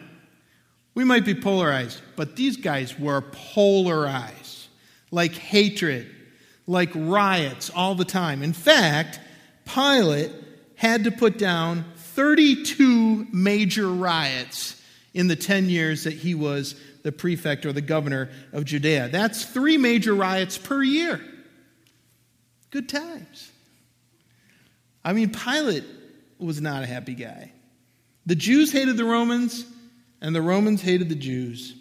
We 0.95 1.05
might 1.05 1.25
be 1.25 1.35
polarized, 1.35 2.03
but 2.17 2.37
these 2.37 2.59
guys 2.59 2.99
were 2.99 3.23
polarized 3.23 4.53
like 5.13 5.33
hatred, 5.35 6.11
like 6.67 6.91
riots 6.95 7.71
all 7.71 7.95
the 7.95 8.05
time. 8.05 8.43
In 8.43 8.53
fact, 8.53 9.21
Pilate 9.65 10.33
had 10.77 11.05
to 11.05 11.11
put 11.11 11.39
down 11.39 11.85
32 11.97 13.27
major 13.33 13.89
riots 13.89 14.81
in 15.15 15.29
the 15.29 15.37
10 15.37 15.69
years 15.69 16.05
that 16.05 16.15
he 16.15 16.35
was 16.35 16.75
the 17.03 17.13
prefect 17.13 17.67
or 17.67 17.73
the 17.73 17.81
governor 17.81 18.31
of 18.53 18.65
Judea. 18.65 19.09
That's 19.09 19.45
three 19.45 19.77
major 19.77 20.15
riots 20.15 20.57
per 20.59 20.83
year. 20.83 21.21
Good 22.71 22.89
times. 22.89 23.51
I 25.05 25.13
mean, 25.13 25.31
Pilate 25.31 25.85
was 26.39 26.61
not 26.61 26.83
a 26.83 26.87
happy 26.87 27.15
guy. 27.15 27.53
The 28.25 28.37
Jews 28.37 28.73
hated 28.73 28.97
the 28.97 29.05
Romans, 29.05 29.67
and 30.21 30.35
the 30.35 30.43
Romans 30.43 30.81
hated 30.81 31.09
the 31.09 31.17
Jews. 31.17 31.75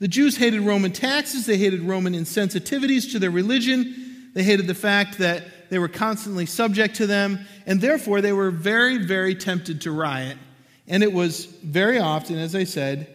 The 0.00 0.08
Jews 0.08 0.36
hated 0.36 0.60
Roman 0.60 0.92
taxes, 0.92 1.46
they 1.46 1.56
hated 1.56 1.82
Roman 1.82 2.14
insensitivities 2.14 3.12
to 3.12 3.18
their 3.18 3.30
religion. 3.30 4.07
They 4.34 4.42
hated 4.42 4.66
the 4.66 4.74
fact 4.74 5.18
that 5.18 5.70
they 5.70 5.78
were 5.78 5.88
constantly 5.88 6.46
subject 6.46 6.96
to 6.96 7.06
them, 7.06 7.40
and 7.66 7.80
therefore 7.80 8.20
they 8.20 8.32
were 8.32 8.50
very, 8.50 8.98
very 8.98 9.34
tempted 9.34 9.82
to 9.82 9.90
riot. 9.90 10.38
And 10.86 11.02
it 11.02 11.12
was 11.12 11.44
very 11.46 11.98
often, 11.98 12.38
as 12.38 12.54
I 12.54 12.64
said, 12.64 13.12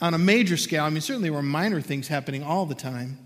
on 0.00 0.14
a 0.14 0.18
major 0.18 0.56
scale. 0.56 0.84
I 0.84 0.90
mean, 0.90 1.00
certainly 1.00 1.28
there 1.28 1.36
were 1.36 1.42
minor 1.42 1.80
things 1.80 2.08
happening 2.08 2.42
all 2.42 2.66
the 2.66 2.74
time. 2.74 3.18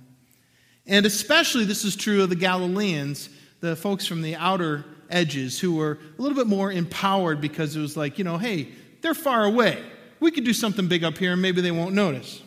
And 0.87 1.05
especially 1.05 1.65
this 1.65 1.85
is 1.85 1.97
true 1.97 2.23
of 2.23 2.31
the 2.31 2.37
Galileans, 2.37 3.29
the 3.61 3.77
folks 3.77 4.07
from 4.07 4.23
the 4.23 4.37
outer 4.37 4.85
edges 5.11 5.59
who 5.61 5.75
were 5.75 5.99
a 6.19 6.23
little 6.23 6.37
bit 6.37 6.47
more 6.47 6.73
empowered 6.73 7.41
because 7.41 7.77
it 7.77 7.81
was 7.81 7.97
like, 7.97 8.19
you 8.19 8.25
know, 8.25 8.39
hey, 8.39 8.69
they're 9.03 9.15
far 9.15 9.45
away. 9.45 9.83
We 10.21 10.31
could 10.31 10.45
do 10.45 10.53
something 10.53 10.89
big 10.89 11.05
up 11.05 11.19
here 11.19 11.33
and 11.33 11.43
maybe 11.43 11.61
they 11.61 11.71
won't 11.71 11.95
notice. 11.95 12.43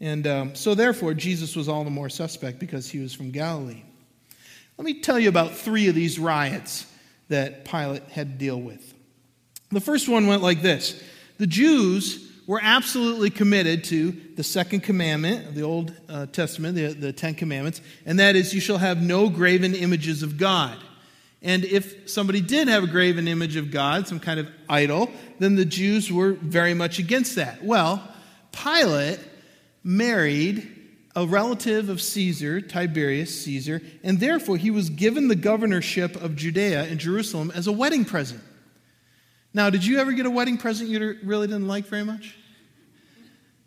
And 0.00 0.26
um, 0.26 0.54
so, 0.54 0.74
therefore, 0.74 1.14
Jesus 1.14 1.56
was 1.56 1.68
all 1.68 1.82
the 1.82 1.90
more 1.90 2.10
suspect 2.10 2.58
because 2.58 2.88
he 2.88 2.98
was 2.98 3.14
from 3.14 3.30
Galilee. 3.30 3.82
Let 4.78 4.84
me 4.84 5.00
tell 5.00 5.18
you 5.18 5.28
about 5.28 5.54
three 5.54 5.88
of 5.88 5.94
these 5.94 6.18
riots 6.18 6.86
that 7.28 7.64
Pilate 7.64 8.02
had 8.04 8.32
to 8.32 8.38
deal 8.38 8.60
with. 8.60 8.94
The 9.70 9.80
first 9.80 10.08
one 10.08 10.26
went 10.26 10.42
like 10.42 10.62
this 10.62 11.02
The 11.38 11.46
Jews 11.46 12.22
were 12.46 12.60
absolutely 12.62 13.30
committed 13.30 13.84
to 13.84 14.12
the 14.36 14.44
second 14.44 14.80
commandment 14.80 15.48
of 15.48 15.54
the 15.54 15.62
Old 15.62 15.92
uh, 16.08 16.26
Testament, 16.26 16.76
the, 16.76 16.92
the 16.92 17.12
Ten 17.12 17.34
Commandments, 17.34 17.80
and 18.04 18.20
that 18.20 18.36
is, 18.36 18.54
you 18.54 18.60
shall 18.60 18.78
have 18.78 19.02
no 19.02 19.28
graven 19.28 19.74
images 19.74 20.22
of 20.22 20.36
God. 20.36 20.78
And 21.42 21.64
if 21.64 22.08
somebody 22.08 22.40
did 22.40 22.68
have 22.68 22.84
a 22.84 22.86
graven 22.86 23.28
image 23.28 23.56
of 23.56 23.70
God, 23.70 24.08
some 24.08 24.20
kind 24.20 24.40
of 24.40 24.48
idol, 24.68 25.10
then 25.38 25.54
the 25.54 25.64
Jews 25.64 26.10
were 26.10 26.32
very 26.32 26.74
much 26.74 26.98
against 26.98 27.36
that. 27.36 27.62
Well, 27.62 28.02
Pilate 28.52 29.20
married 29.84 30.75
a 31.16 31.26
relative 31.26 31.88
of 31.88 32.02
Caesar, 32.02 32.60
Tiberius 32.60 33.42
Caesar, 33.44 33.80
and 34.04 34.20
therefore 34.20 34.58
he 34.58 34.70
was 34.70 34.90
given 34.90 35.28
the 35.28 35.34
governorship 35.34 36.14
of 36.14 36.36
Judea 36.36 36.84
and 36.84 37.00
Jerusalem 37.00 37.50
as 37.54 37.66
a 37.66 37.72
wedding 37.72 38.04
present. 38.04 38.42
Now, 39.54 39.70
did 39.70 39.86
you 39.86 39.98
ever 39.98 40.12
get 40.12 40.26
a 40.26 40.30
wedding 40.30 40.58
present 40.58 40.90
you 40.90 41.16
really 41.24 41.46
didn't 41.46 41.66
like 41.66 41.86
very 41.86 42.04
much? 42.04 42.36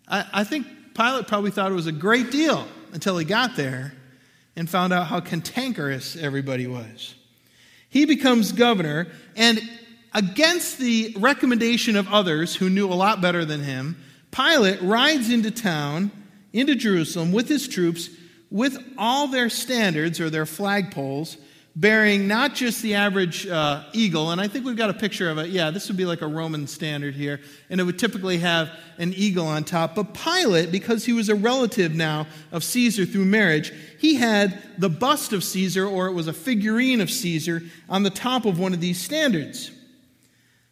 I, 0.07 0.25
I 0.31 0.43
think 0.43 0.67
Pilate 0.93 1.27
probably 1.27 1.49
thought 1.49 1.71
it 1.71 1.75
was 1.75 1.87
a 1.87 1.91
great 1.91 2.29
deal 2.29 2.67
until 2.93 3.17
he 3.17 3.25
got 3.25 3.55
there 3.55 3.93
and 4.55 4.69
found 4.69 4.93
out 4.93 5.07
how 5.07 5.19
cantankerous 5.19 6.15
everybody 6.15 6.67
was. 6.67 7.15
He 7.89 8.05
becomes 8.05 8.51
governor, 8.51 9.07
and 9.35 9.59
against 10.13 10.77
the 10.77 11.15
recommendation 11.17 11.95
of 11.95 12.07
others 12.09 12.55
who 12.55 12.69
knew 12.69 12.87
a 12.87 12.93
lot 12.93 13.21
better 13.21 13.43
than 13.43 13.61
him, 13.61 13.97
Pilate 14.29 14.83
rides 14.83 15.31
into 15.31 15.49
town, 15.49 16.11
into 16.53 16.75
Jerusalem, 16.75 17.31
with 17.31 17.47
his 17.47 17.67
troops, 17.67 18.09
with 18.49 18.77
all 18.97 19.27
their 19.27 19.49
standards 19.49 20.19
or 20.19 20.29
their 20.29 20.45
flagpoles, 20.45 21.37
bearing 21.75 22.27
not 22.27 22.55
just 22.55 22.81
the 22.81 22.95
average 22.95 23.47
uh, 23.47 23.83
eagle, 23.93 24.31
and 24.31 24.41
I 24.41 24.47
think 24.47 24.65
we've 24.65 24.75
got 24.75 24.89
a 24.89 24.93
picture 24.93 25.29
of 25.29 25.37
it. 25.37 25.49
Yeah, 25.49 25.69
this 25.71 25.87
would 25.87 25.97
be 25.97 26.05
like 26.05 26.21
a 26.21 26.27
Roman 26.27 26.67
standard 26.67 27.15
here, 27.15 27.39
and 27.69 27.79
it 27.79 27.83
would 27.83 27.99
typically 27.99 28.39
have 28.39 28.69
an 28.97 29.13
eagle 29.13 29.47
on 29.47 29.63
top. 29.63 29.95
But 29.95 30.13
Pilate, 30.13 30.71
because 30.71 31.05
he 31.05 31.13
was 31.13 31.29
a 31.29 31.35
relative 31.35 31.93
now 31.93 32.27
of 32.51 32.63
Caesar 32.63 33.05
through 33.05 33.25
marriage, 33.25 33.71
he 33.99 34.15
had 34.15 34.61
the 34.77 34.89
bust 34.89 35.31
of 35.31 35.43
Caesar, 35.43 35.85
or 35.85 36.07
it 36.07 36.13
was 36.13 36.27
a 36.27 36.33
figurine 36.33 37.01
of 37.01 37.09
Caesar, 37.09 37.61
on 37.87 38.03
the 38.03 38.09
top 38.09 38.45
of 38.45 38.59
one 38.59 38.73
of 38.73 38.81
these 38.81 38.99
standards. 38.99 39.71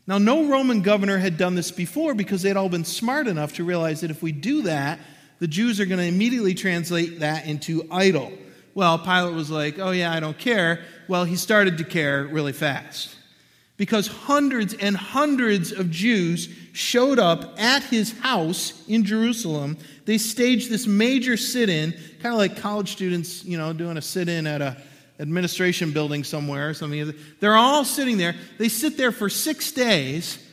Now, 0.07 0.17
no 0.17 0.49
Roman 0.49 0.81
governor 0.81 1.17
had 1.17 1.37
done 1.37 1.55
this 1.55 1.69
before 1.69 2.15
because 2.15 2.41
they'd 2.41 2.55
all 2.55 2.69
been 2.69 2.85
smart 2.85 3.27
enough 3.27 3.53
to 3.55 3.63
realize 3.63 4.01
that 4.01 4.11
if 4.11 4.23
we 4.23 4.31
do 4.31 4.63
that, 4.63 4.99
the 5.39 5.47
Jews 5.47 5.79
are 5.79 5.85
going 5.85 5.99
to 5.99 6.05
immediately 6.05 6.53
translate 6.53 7.19
that 7.19 7.45
into 7.45 7.87
idol. 7.91 8.31
Well, 8.73 8.99
Pilate 8.99 9.33
was 9.33 9.49
like, 9.49 9.79
oh, 9.79 9.91
yeah, 9.91 10.13
I 10.13 10.19
don't 10.19 10.37
care. 10.37 10.81
Well, 11.07 11.23
he 11.23 11.35
started 11.35 11.77
to 11.79 11.83
care 11.83 12.25
really 12.25 12.53
fast 12.53 13.15
because 13.77 14.07
hundreds 14.07 14.73
and 14.73 14.97
hundreds 14.97 15.71
of 15.71 15.89
Jews 15.91 16.49
showed 16.73 17.19
up 17.19 17.59
at 17.59 17.83
his 17.83 18.17
house 18.19 18.83
in 18.87 19.03
Jerusalem. 19.03 19.77
They 20.05 20.17
staged 20.17 20.69
this 20.69 20.87
major 20.87 21.37
sit 21.37 21.69
in, 21.69 21.91
kind 22.21 22.33
of 22.33 22.39
like 22.39 22.57
college 22.57 22.91
students, 22.91 23.43
you 23.45 23.57
know, 23.57 23.73
doing 23.73 23.97
a 23.97 24.01
sit 24.01 24.29
in 24.29 24.47
at 24.47 24.61
a 24.61 24.77
administration 25.19 25.91
building 25.91 26.23
somewhere 26.23 26.69
or 26.69 26.73
something. 26.73 27.13
They're 27.39 27.55
all 27.55 27.85
sitting 27.85 28.17
there. 28.17 28.35
They 28.57 28.69
sit 28.69 28.97
there 28.97 29.11
for 29.11 29.29
six 29.29 29.71
days. 29.71 30.43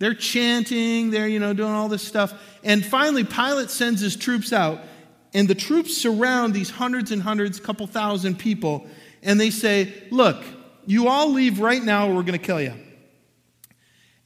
They're 0.00 0.14
chanting, 0.14 1.10
they're, 1.10 1.28
you 1.28 1.38
know, 1.38 1.52
doing 1.52 1.72
all 1.72 1.88
this 1.88 2.02
stuff. 2.02 2.32
And 2.64 2.84
finally, 2.84 3.22
Pilate 3.22 3.70
sends 3.70 4.00
his 4.00 4.16
troops 4.16 4.50
out, 4.50 4.80
and 5.34 5.46
the 5.46 5.54
troops 5.54 5.94
surround 5.96 6.54
these 6.54 6.70
hundreds 6.70 7.12
and 7.12 7.22
hundreds, 7.22 7.60
couple 7.60 7.86
thousand 7.86 8.38
people, 8.38 8.86
and 9.22 9.38
they 9.38 9.50
say, 9.50 9.92
Look, 10.10 10.42
you 10.86 11.08
all 11.08 11.30
leave 11.30 11.60
right 11.60 11.82
now, 11.82 12.08
or 12.08 12.14
we're 12.14 12.22
going 12.22 12.38
to 12.38 12.44
kill 12.44 12.62
you. 12.62 12.72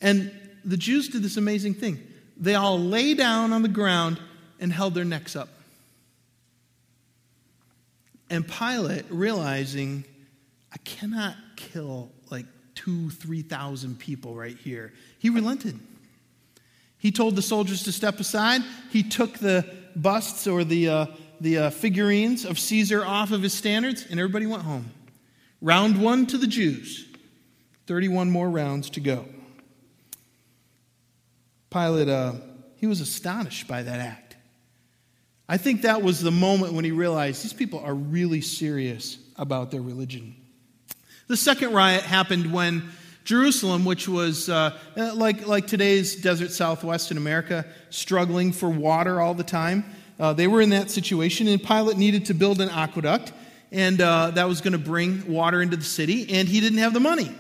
And 0.00 0.32
the 0.64 0.76
Jews 0.76 1.08
did 1.08 1.24
this 1.24 1.36
amazing 1.36 1.74
thing. 1.74 2.00
They 2.36 2.54
all 2.54 2.78
lay 2.78 3.14
down 3.14 3.52
on 3.52 3.62
the 3.62 3.68
ground 3.68 4.20
and 4.60 4.72
held 4.72 4.94
their 4.94 5.04
necks 5.04 5.34
up. 5.34 5.48
And 8.30 8.46
Pilate, 8.46 9.06
realizing, 9.10 10.04
I 10.72 10.76
cannot 10.84 11.34
kill 11.56 12.12
like 12.30 12.46
two, 12.74 13.10
3,000 13.10 13.98
people 13.98 14.34
right 14.34 14.56
here, 14.56 14.92
he 15.18 15.30
relented. 15.30 15.78
He 16.98 17.12
told 17.12 17.36
the 17.36 17.42
soldiers 17.42 17.82
to 17.84 17.92
step 17.92 18.18
aside. 18.18 18.62
He 18.90 19.02
took 19.02 19.38
the 19.38 19.66
busts 19.94 20.46
or 20.46 20.64
the, 20.64 20.88
uh, 20.88 21.06
the 21.40 21.58
uh, 21.58 21.70
figurines 21.70 22.44
of 22.44 22.58
Caesar 22.58 23.04
off 23.04 23.30
of 23.30 23.42
his 23.42 23.52
standards, 23.52 24.06
and 24.08 24.18
everybody 24.18 24.46
went 24.46 24.62
home. 24.62 24.90
Round 25.60 26.00
one 26.00 26.26
to 26.26 26.38
the 26.38 26.46
Jews, 26.46 27.06
31 27.86 28.30
more 28.30 28.48
rounds 28.48 28.90
to 28.90 29.00
go. 29.00 29.26
Pilate, 31.70 32.08
uh, 32.08 32.32
he 32.76 32.86
was 32.86 33.00
astonished 33.00 33.66
by 33.66 33.82
that 33.82 34.00
act. 34.00 34.36
I 35.48 35.58
think 35.58 35.82
that 35.82 36.02
was 36.02 36.20
the 36.20 36.30
moment 36.30 36.72
when 36.72 36.84
he 36.84 36.90
realized 36.90 37.44
these 37.44 37.52
people 37.52 37.80
are 37.80 37.94
really 37.94 38.40
serious 38.40 39.18
about 39.36 39.70
their 39.70 39.82
religion. 39.82 40.36
The 41.26 41.38
second 41.38 41.72
riot 41.72 42.02
happened 42.02 42.52
when 42.52 42.90
Jerusalem, 43.24 43.86
which 43.86 44.06
was 44.06 44.50
uh, 44.50 44.78
like, 44.94 45.46
like 45.46 45.66
today's 45.66 46.16
desert 46.16 46.50
southwest 46.50 47.10
in 47.10 47.16
America, 47.16 47.64
struggling 47.88 48.52
for 48.52 48.68
water 48.68 49.22
all 49.22 49.32
the 49.32 49.42
time, 49.42 49.86
uh, 50.20 50.34
they 50.34 50.46
were 50.46 50.60
in 50.60 50.68
that 50.68 50.90
situation, 50.90 51.48
and 51.48 51.62
Pilate 51.62 51.96
needed 51.96 52.26
to 52.26 52.34
build 52.34 52.60
an 52.60 52.68
aqueduct, 52.68 53.32
and 53.72 54.02
uh, 54.02 54.32
that 54.32 54.46
was 54.46 54.60
going 54.60 54.72
to 54.72 54.78
bring 54.78 55.26
water 55.32 55.62
into 55.62 55.78
the 55.78 55.84
city, 55.84 56.30
and 56.30 56.46
he 56.46 56.60
didn't 56.60 56.80
have 56.80 56.92
the 56.92 57.00
money. 57.00 57.34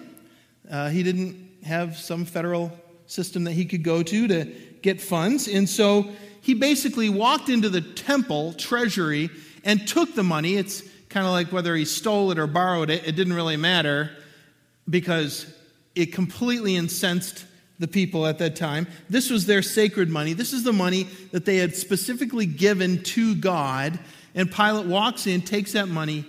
Uh, 0.70 0.88
he 0.88 1.02
didn't 1.02 1.36
have 1.62 1.98
some 1.98 2.24
federal 2.24 2.72
system 3.06 3.44
that 3.44 3.52
he 3.52 3.66
could 3.66 3.82
go 3.82 4.02
to 4.02 4.28
to 4.28 4.46
get 4.80 4.98
funds, 4.98 5.46
and 5.46 5.68
so 5.68 6.10
he 6.40 6.54
basically 6.54 7.10
walked 7.10 7.50
into 7.50 7.68
the 7.68 7.82
temple 7.82 8.54
treasury 8.54 9.28
and 9.62 9.86
took 9.86 10.14
the 10.14 10.24
money. 10.24 10.54
It's 10.54 10.82
kind 11.14 11.26
of 11.26 11.32
like 11.32 11.52
whether 11.52 11.76
he 11.76 11.84
stole 11.84 12.32
it 12.32 12.40
or 12.40 12.48
borrowed 12.48 12.90
it, 12.90 13.06
it 13.06 13.14
didn't 13.14 13.34
really 13.34 13.56
matter 13.56 14.10
because 14.90 15.46
it 15.94 16.06
completely 16.12 16.74
incensed 16.74 17.44
the 17.78 17.86
people 17.86 18.26
at 18.26 18.38
that 18.38 18.56
time. 18.56 18.88
This 19.08 19.30
was 19.30 19.46
their 19.46 19.62
sacred 19.62 20.10
money. 20.10 20.32
This 20.32 20.52
is 20.52 20.64
the 20.64 20.72
money 20.72 21.04
that 21.30 21.44
they 21.44 21.58
had 21.58 21.76
specifically 21.76 22.46
given 22.46 23.04
to 23.04 23.36
God. 23.36 23.96
And 24.34 24.50
Pilate 24.50 24.86
walks 24.86 25.28
in, 25.28 25.42
takes 25.42 25.74
that 25.74 25.86
money 25.86 26.24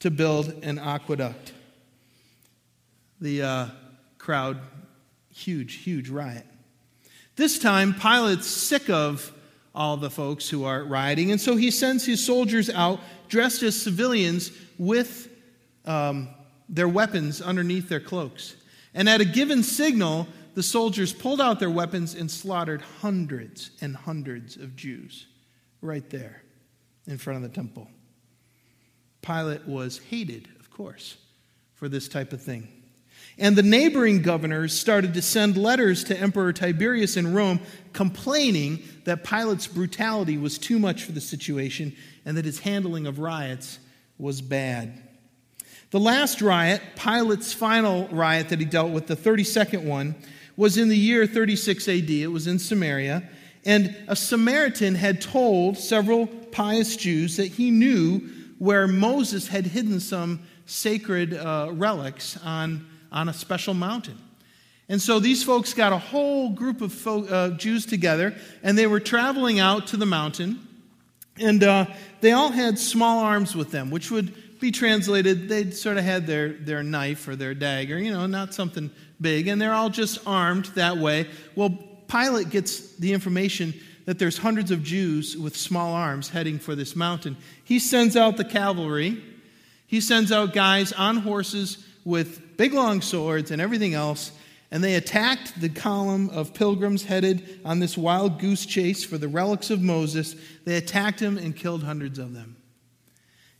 to 0.00 0.10
build 0.10 0.48
an 0.64 0.80
aqueduct. 0.80 1.52
The 3.20 3.40
uh, 3.40 3.66
crowd, 4.18 4.58
huge, 5.32 5.76
huge 5.76 6.08
riot. 6.08 6.44
This 7.36 7.60
time, 7.60 7.94
Pilate's 7.94 8.48
sick 8.48 8.90
of 8.90 9.32
all 9.74 9.96
the 9.96 10.10
folks 10.10 10.48
who 10.48 10.64
are 10.64 10.84
rioting. 10.84 11.32
And 11.32 11.40
so 11.40 11.56
he 11.56 11.70
sends 11.70 12.04
his 12.04 12.24
soldiers 12.24 12.70
out 12.70 13.00
dressed 13.28 13.62
as 13.62 13.80
civilians 13.80 14.52
with 14.78 15.28
um, 15.84 16.28
their 16.68 16.88
weapons 16.88 17.42
underneath 17.42 17.88
their 17.88 18.00
cloaks. 18.00 18.54
And 18.94 19.08
at 19.08 19.20
a 19.20 19.24
given 19.24 19.62
signal, 19.62 20.28
the 20.54 20.62
soldiers 20.62 21.12
pulled 21.12 21.40
out 21.40 21.58
their 21.58 21.70
weapons 21.70 22.14
and 22.14 22.30
slaughtered 22.30 22.82
hundreds 23.00 23.72
and 23.80 23.96
hundreds 23.96 24.56
of 24.56 24.76
Jews 24.76 25.26
right 25.80 26.08
there 26.10 26.42
in 27.06 27.18
front 27.18 27.36
of 27.36 27.42
the 27.42 27.54
temple. 27.54 27.88
Pilate 29.20 29.66
was 29.66 29.98
hated, 29.98 30.48
of 30.60 30.70
course, 30.70 31.16
for 31.74 31.88
this 31.88 32.08
type 32.08 32.32
of 32.32 32.40
thing. 32.40 32.68
And 33.38 33.56
the 33.56 33.62
neighboring 33.62 34.22
governors 34.22 34.78
started 34.78 35.14
to 35.14 35.22
send 35.22 35.56
letters 35.56 36.04
to 36.04 36.18
Emperor 36.18 36.52
Tiberius 36.52 37.16
in 37.16 37.34
Rome 37.34 37.60
complaining 37.92 38.82
that 39.04 39.24
Pilate's 39.24 39.66
brutality 39.66 40.38
was 40.38 40.56
too 40.56 40.78
much 40.78 41.02
for 41.02 41.12
the 41.12 41.20
situation 41.20 41.96
and 42.24 42.36
that 42.36 42.44
his 42.44 42.60
handling 42.60 43.06
of 43.06 43.18
riots 43.18 43.78
was 44.18 44.40
bad. 44.40 45.02
The 45.90 46.00
last 46.00 46.42
riot, 46.42 46.80
Pilate's 46.96 47.52
final 47.52 48.08
riot 48.08 48.48
that 48.48 48.58
he 48.58 48.64
dealt 48.64 48.92
with, 48.92 49.06
the 49.06 49.16
32nd 49.16 49.84
one, 49.84 50.14
was 50.56 50.76
in 50.76 50.88
the 50.88 50.96
year 50.96 51.26
36 51.26 51.88
AD. 51.88 52.10
It 52.10 52.28
was 52.28 52.46
in 52.46 52.58
Samaria. 52.58 53.28
And 53.64 53.96
a 54.08 54.16
Samaritan 54.16 54.94
had 54.94 55.20
told 55.20 55.78
several 55.78 56.26
pious 56.26 56.96
Jews 56.96 57.36
that 57.36 57.46
he 57.46 57.70
knew 57.70 58.28
where 58.58 58.86
Moses 58.86 59.48
had 59.48 59.66
hidden 59.66 60.00
some 60.00 60.40
sacred 60.66 61.34
uh, 61.34 61.70
relics 61.72 62.36
on, 62.44 62.86
on 63.14 63.30
a 63.30 63.32
special 63.32 63.72
mountain. 63.72 64.18
And 64.88 65.00
so 65.00 65.18
these 65.18 65.42
folks 65.42 65.72
got 65.72 65.94
a 65.94 65.98
whole 65.98 66.50
group 66.50 66.82
of 66.82 66.92
folk, 66.92 67.30
uh, 67.30 67.50
Jews 67.50 67.86
together, 67.86 68.34
and 68.62 68.76
they 68.76 68.86
were 68.86 69.00
traveling 69.00 69.58
out 69.58 69.86
to 69.88 69.96
the 69.96 70.04
mountain. 70.04 70.60
And 71.40 71.64
uh, 71.64 71.86
they 72.20 72.32
all 72.32 72.50
had 72.50 72.78
small 72.78 73.20
arms 73.20 73.56
with 73.56 73.70
them, 73.70 73.90
which 73.90 74.10
would 74.10 74.60
be 74.60 74.70
translated, 74.70 75.48
they 75.48 75.70
sort 75.70 75.96
of 75.96 76.04
had 76.04 76.26
their, 76.26 76.50
their 76.50 76.82
knife 76.82 77.26
or 77.26 77.34
their 77.36 77.54
dagger, 77.54 77.98
you 77.98 78.12
know, 78.12 78.26
not 78.26 78.52
something 78.52 78.90
big. 79.20 79.48
And 79.48 79.60
they're 79.60 79.72
all 79.72 79.90
just 79.90 80.18
armed 80.26 80.66
that 80.74 80.98
way. 80.98 81.28
Well, 81.54 81.70
Pilate 82.08 82.50
gets 82.50 82.94
the 82.96 83.12
information 83.12 83.74
that 84.04 84.18
there's 84.18 84.36
hundreds 84.36 84.70
of 84.70 84.82
Jews 84.82 85.36
with 85.36 85.56
small 85.56 85.94
arms 85.94 86.28
heading 86.28 86.58
for 86.58 86.74
this 86.74 86.94
mountain. 86.94 87.36
He 87.64 87.78
sends 87.78 88.16
out 88.16 88.36
the 88.36 88.44
cavalry, 88.44 89.22
he 89.86 90.00
sends 90.00 90.30
out 90.30 90.52
guys 90.52 90.92
on 90.92 91.18
horses 91.18 91.84
with 92.04 92.56
big 92.56 92.74
long 92.74 93.00
swords 93.00 93.50
and 93.50 93.60
everything 93.60 93.94
else 93.94 94.32
and 94.74 94.82
they 94.82 94.96
attacked 94.96 95.60
the 95.60 95.68
column 95.68 96.28
of 96.30 96.52
pilgrims 96.52 97.04
headed 97.04 97.60
on 97.64 97.78
this 97.78 97.96
wild 97.96 98.40
goose 98.40 98.66
chase 98.66 99.04
for 99.04 99.16
the 99.16 99.28
relics 99.28 99.70
of 99.70 99.80
Moses. 99.80 100.34
They 100.64 100.76
attacked 100.76 101.20
him 101.20 101.38
and 101.38 101.54
killed 101.54 101.84
hundreds 101.84 102.18
of 102.18 102.34
them. 102.34 102.56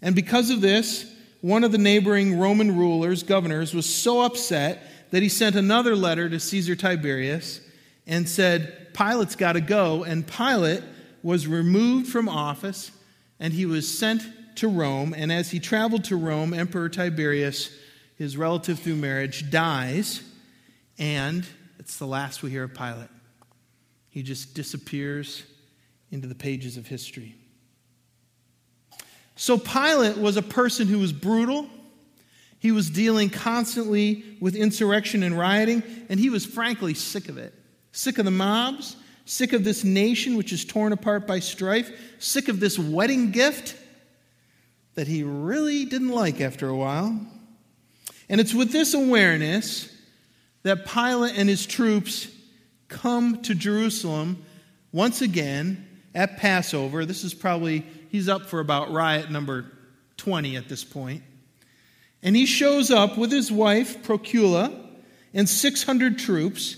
And 0.02 0.16
because 0.16 0.50
of 0.50 0.60
this, 0.60 1.08
one 1.40 1.62
of 1.62 1.70
the 1.70 1.78
neighboring 1.78 2.40
Roman 2.40 2.76
rulers, 2.76 3.22
governors, 3.22 3.72
was 3.72 3.86
so 3.86 4.22
upset 4.22 4.82
that 5.12 5.22
he 5.22 5.28
sent 5.28 5.54
another 5.54 5.94
letter 5.94 6.28
to 6.28 6.40
Caesar 6.40 6.74
Tiberius 6.74 7.60
and 8.08 8.28
said, 8.28 8.92
Pilate's 8.92 9.36
got 9.36 9.52
to 9.52 9.60
go. 9.60 10.02
And 10.02 10.26
Pilate 10.26 10.82
was 11.22 11.46
removed 11.46 12.08
from 12.08 12.28
office 12.28 12.90
and 13.38 13.52
he 13.52 13.66
was 13.66 13.86
sent 13.86 14.22
to 14.56 14.66
Rome. 14.66 15.14
And 15.16 15.30
as 15.30 15.52
he 15.52 15.60
traveled 15.60 16.02
to 16.06 16.16
Rome, 16.16 16.52
Emperor 16.52 16.88
Tiberius, 16.88 17.70
his 18.16 18.36
relative 18.36 18.78
through 18.78 18.96
marriage, 18.96 19.50
dies. 19.50 20.22
And 20.98 21.46
it's 21.78 21.98
the 21.98 22.06
last 22.06 22.42
we 22.42 22.50
hear 22.50 22.64
of 22.64 22.74
Pilate. 22.74 23.08
He 24.10 24.22
just 24.22 24.54
disappears 24.54 25.42
into 26.10 26.28
the 26.28 26.34
pages 26.34 26.76
of 26.76 26.86
history. 26.86 27.34
So, 29.36 29.58
Pilate 29.58 30.16
was 30.16 30.36
a 30.36 30.42
person 30.42 30.86
who 30.86 31.00
was 31.00 31.12
brutal. 31.12 31.68
He 32.60 32.70
was 32.70 32.88
dealing 32.88 33.30
constantly 33.30 34.24
with 34.40 34.54
insurrection 34.54 35.24
and 35.24 35.36
rioting, 35.36 35.82
and 36.08 36.20
he 36.20 36.30
was 36.30 36.46
frankly 36.46 36.94
sick 36.94 37.28
of 37.28 37.36
it. 37.36 37.52
Sick 37.90 38.18
of 38.18 38.24
the 38.24 38.30
mobs, 38.30 38.96
sick 39.24 39.52
of 39.52 39.64
this 39.64 39.84
nation 39.84 40.36
which 40.36 40.52
is 40.52 40.64
torn 40.64 40.92
apart 40.92 41.26
by 41.26 41.40
strife, 41.40 41.90
sick 42.18 42.48
of 42.48 42.60
this 42.60 42.78
wedding 42.78 43.32
gift 43.32 43.76
that 44.94 45.08
he 45.08 45.24
really 45.24 45.84
didn't 45.84 46.10
like 46.10 46.40
after 46.40 46.68
a 46.68 46.76
while. 46.76 47.20
And 48.28 48.40
it's 48.40 48.54
with 48.54 48.72
this 48.72 48.94
awareness 48.94 49.90
that 50.62 50.86
Pilate 50.86 51.36
and 51.36 51.48
his 51.48 51.66
troops 51.66 52.28
come 52.88 53.42
to 53.42 53.54
Jerusalem 53.54 54.44
once 54.92 55.20
again 55.20 55.86
at 56.14 56.38
Passover. 56.38 57.04
This 57.04 57.24
is 57.24 57.34
probably, 57.34 57.84
he's 58.10 58.28
up 58.28 58.46
for 58.46 58.60
about 58.60 58.90
riot 58.90 59.30
number 59.30 59.70
20 60.16 60.56
at 60.56 60.68
this 60.68 60.84
point. 60.84 61.22
And 62.22 62.34
he 62.34 62.46
shows 62.46 62.90
up 62.90 63.18
with 63.18 63.30
his 63.30 63.52
wife, 63.52 64.02
Procula, 64.02 64.74
and 65.34 65.48
600 65.48 66.18
troops, 66.18 66.76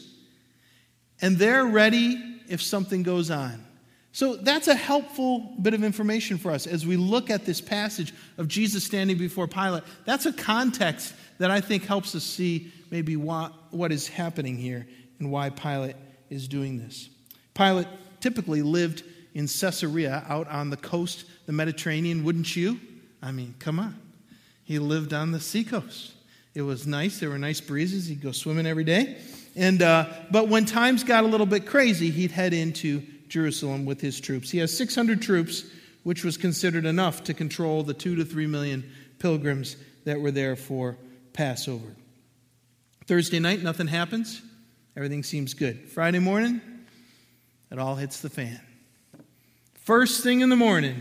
and 1.20 1.36
they're 1.36 1.64
ready 1.64 2.40
if 2.48 2.60
something 2.60 3.02
goes 3.02 3.30
on. 3.30 3.62
So 4.12 4.34
that's 4.34 4.66
a 4.66 4.74
helpful 4.74 5.54
bit 5.60 5.74
of 5.74 5.84
information 5.84 6.38
for 6.38 6.50
us 6.50 6.66
as 6.66 6.86
we 6.86 6.96
look 6.96 7.28
at 7.28 7.44
this 7.44 7.60
passage 7.60 8.14
of 8.38 8.48
Jesus 8.48 8.82
standing 8.82 9.18
before 9.18 9.46
Pilate. 9.46 9.82
That's 10.06 10.24
a 10.24 10.32
context 10.32 11.14
that 11.38 11.50
I 11.50 11.60
think 11.60 11.84
helps 11.84 12.14
us 12.14 12.24
see 12.24 12.72
maybe 12.90 13.16
what, 13.16 13.52
what 13.70 13.92
is 13.92 14.08
happening 14.08 14.56
here 14.56 14.86
and 15.18 15.30
why 15.30 15.50
Pilate 15.50 15.96
is 16.30 16.48
doing 16.48 16.78
this. 16.78 17.08
Pilate 17.54 17.88
typically 18.20 18.62
lived 18.62 19.02
in 19.34 19.46
Caesarea 19.46 20.24
out 20.28 20.48
on 20.48 20.70
the 20.70 20.76
coast, 20.76 21.24
the 21.46 21.52
Mediterranean, 21.52 22.24
wouldn't 22.24 22.56
you? 22.56 22.80
I 23.22 23.32
mean, 23.32 23.54
come 23.58 23.78
on. 23.78 23.98
He 24.64 24.78
lived 24.78 25.12
on 25.12 25.32
the 25.32 25.40
seacoast. 25.40 26.12
It 26.54 26.62
was 26.62 26.86
nice. 26.86 27.20
There 27.20 27.30
were 27.30 27.38
nice 27.38 27.60
breezes. 27.60 28.06
He'd 28.06 28.22
go 28.22 28.32
swimming 28.32 28.66
every 28.66 28.84
day. 28.84 29.18
And, 29.54 29.82
uh, 29.82 30.06
but 30.30 30.48
when 30.48 30.64
times 30.64 31.04
got 31.04 31.24
a 31.24 31.26
little 31.26 31.46
bit 31.46 31.66
crazy, 31.66 32.10
he'd 32.10 32.30
head 32.30 32.52
into 32.52 33.02
Jerusalem 33.28 33.84
with 33.84 34.00
his 34.00 34.20
troops. 34.20 34.50
He 34.50 34.58
has 34.58 34.76
600 34.76 35.20
troops, 35.22 35.64
which 36.02 36.24
was 36.24 36.36
considered 36.36 36.86
enough 36.86 37.24
to 37.24 37.34
control 37.34 37.82
the 37.82 37.94
two 37.94 38.16
to 38.16 38.24
three 38.24 38.46
million 38.46 38.90
pilgrims 39.18 39.76
that 40.04 40.20
were 40.20 40.30
there 40.30 40.56
for 40.56 40.96
Passover. 41.36 41.94
Thursday 43.06 43.38
night, 43.38 43.62
nothing 43.62 43.86
happens. 43.86 44.40
Everything 44.96 45.22
seems 45.22 45.52
good. 45.52 45.90
Friday 45.90 46.18
morning, 46.18 46.62
it 47.70 47.78
all 47.78 47.94
hits 47.94 48.20
the 48.20 48.30
fan. 48.30 48.58
First 49.74 50.22
thing 50.22 50.40
in 50.40 50.48
the 50.48 50.56
morning, 50.56 50.96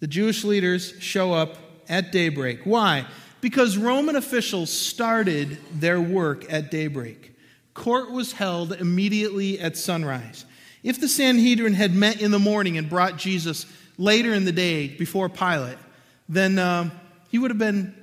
the 0.00 0.06
Jewish 0.06 0.42
leaders 0.42 0.94
show 1.00 1.34
up 1.34 1.58
at 1.86 2.12
daybreak. 2.12 2.60
Why? 2.64 3.06
Because 3.42 3.76
Roman 3.76 4.16
officials 4.16 4.70
started 4.70 5.58
their 5.70 6.00
work 6.00 6.50
at 6.50 6.70
daybreak. 6.70 7.36
Court 7.74 8.10
was 8.10 8.32
held 8.32 8.72
immediately 8.72 9.60
at 9.60 9.76
sunrise. 9.76 10.46
If 10.82 10.98
the 10.98 11.08
Sanhedrin 11.08 11.74
had 11.74 11.94
met 11.94 12.22
in 12.22 12.30
the 12.30 12.38
morning 12.38 12.78
and 12.78 12.88
brought 12.88 13.18
Jesus 13.18 13.66
later 13.98 14.32
in 14.32 14.46
the 14.46 14.52
day 14.52 14.88
before 14.88 15.28
Pilate, 15.28 15.78
then 16.26 16.58
uh, 16.58 16.88
he 17.30 17.38
would 17.38 17.50
have 17.50 17.58
been 17.58 17.94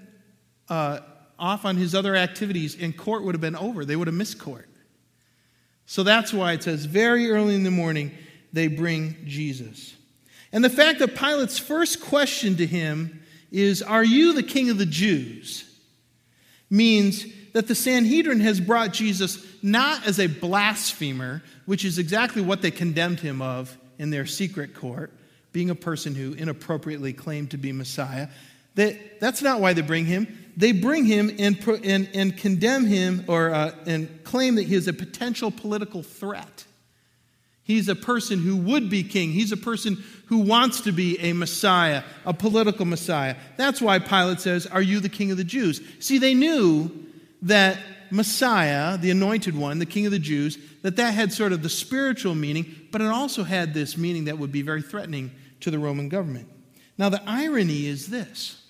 uh, 0.71 1.01
off 1.37 1.65
on 1.65 1.75
his 1.75 1.93
other 1.93 2.15
activities, 2.15 2.77
and 2.79 2.95
court 2.95 3.25
would 3.25 3.35
have 3.35 3.41
been 3.41 3.57
over. 3.57 3.83
They 3.83 3.97
would 3.97 4.07
have 4.07 4.15
missed 4.15 4.39
court. 4.39 4.69
So 5.85 6.03
that's 6.03 6.31
why 6.31 6.53
it 6.53 6.63
says, 6.63 6.85
very 6.85 7.29
early 7.29 7.55
in 7.55 7.63
the 7.63 7.71
morning, 7.71 8.11
they 8.53 8.67
bring 8.67 9.17
Jesus. 9.25 9.93
And 10.53 10.63
the 10.63 10.69
fact 10.69 10.99
that 10.99 11.13
Pilate's 11.15 11.59
first 11.59 11.99
question 11.99 12.55
to 12.55 12.65
him 12.65 13.21
is, 13.51 13.81
Are 13.81 14.03
you 14.03 14.31
the 14.31 14.43
king 14.43 14.69
of 14.69 14.77
the 14.77 14.85
Jews? 14.85 15.67
means 16.69 17.25
that 17.51 17.67
the 17.67 17.75
Sanhedrin 17.75 18.39
has 18.39 18.61
brought 18.61 18.93
Jesus 18.93 19.45
not 19.61 20.07
as 20.07 20.21
a 20.21 20.27
blasphemer, 20.27 21.43
which 21.65 21.83
is 21.83 21.97
exactly 21.97 22.41
what 22.41 22.61
they 22.61 22.71
condemned 22.71 23.19
him 23.19 23.41
of 23.41 23.77
in 23.99 24.09
their 24.09 24.25
secret 24.25 24.73
court, 24.73 25.11
being 25.51 25.69
a 25.69 25.75
person 25.75 26.15
who 26.15 26.31
inappropriately 26.31 27.11
claimed 27.11 27.51
to 27.51 27.57
be 27.57 27.73
Messiah. 27.73 28.29
That, 28.75 29.19
that's 29.19 29.41
not 29.41 29.59
why 29.59 29.73
they 29.73 29.81
bring 29.81 30.05
him 30.05 30.40
they 30.57 30.71
bring 30.71 31.05
him 31.05 31.31
and, 31.39 31.57
and, 31.83 32.09
and 32.13 32.37
condemn 32.37 32.85
him 32.85 33.25
or, 33.27 33.51
uh, 33.51 33.75
and 33.85 34.23
claim 34.23 34.55
that 34.55 34.63
he 34.63 34.75
is 34.75 34.87
a 34.87 34.93
potential 34.93 35.51
political 35.51 36.03
threat. 36.03 36.65
He's 37.63 37.87
a 37.87 37.95
person 37.95 38.39
who 38.39 38.57
would 38.57 38.89
be 38.89 39.03
king. 39.03 39.31
He's 39.31 39.51
a 39.51 39.57
person 39.57 40.03
who 40.27 40.39
wants 40.39 40.81
to 40.81 40.91
be 40.91 41.19
a 41.19 41.33
Messiah, 41.33 42.03
a 42.25 42.33
political 42.33 42.85
Messiah. 42.85 43.35
That's 43.55 43.81
why 43.81 43.99
Pilate 43.99 44.41
says, 44.41 44.67
Are 44.67 44.81
you 44.81 44.99
the 44.99 45.09
king 45.09 45.31
of 45.31 45.37
the 45.37 45.43
Jews? 45.43 45.81
See, 45.99 46.17
they 46.17 46.33
knew 46.33 46.91
that 47.43 47.77
Messiah, 48.09 48.97
the 48.97 49.11
anointed 49.11 49.55
one, 49.55 49.79
the 49.79 49.85
king 49.85 50.05
of 50.05 50.11
the 50.11 50.19
Jews, 50.19 50.57
that 50.81 50.97
that 50.97 51.13
had 51.13 51.31
sort 51.31 51.53
of 51.53 51.63
the 51.63 51.69
spiritual 51.69 52.35
meaning, 52.35 52.65
but 52.91 53.01
it 53.01 53.07
also 53.07 53.43
had 53.43 53.73
this 53.73 53.97
meaning 53.97 54.25
that 54.25 54.37
would 54.37 54.51
be 54.51 54.61
very 54.61 54.81
threatening 54.81 55.31
to 55.61 55.71
the 55.71 55.79
Roman 55.79 56.09
government. 56.09 56.49
Now, 56.97 57.09
the 57.09 57.21
irony 57.25 57.85
is 57.85 58.07
this 58.07 58.60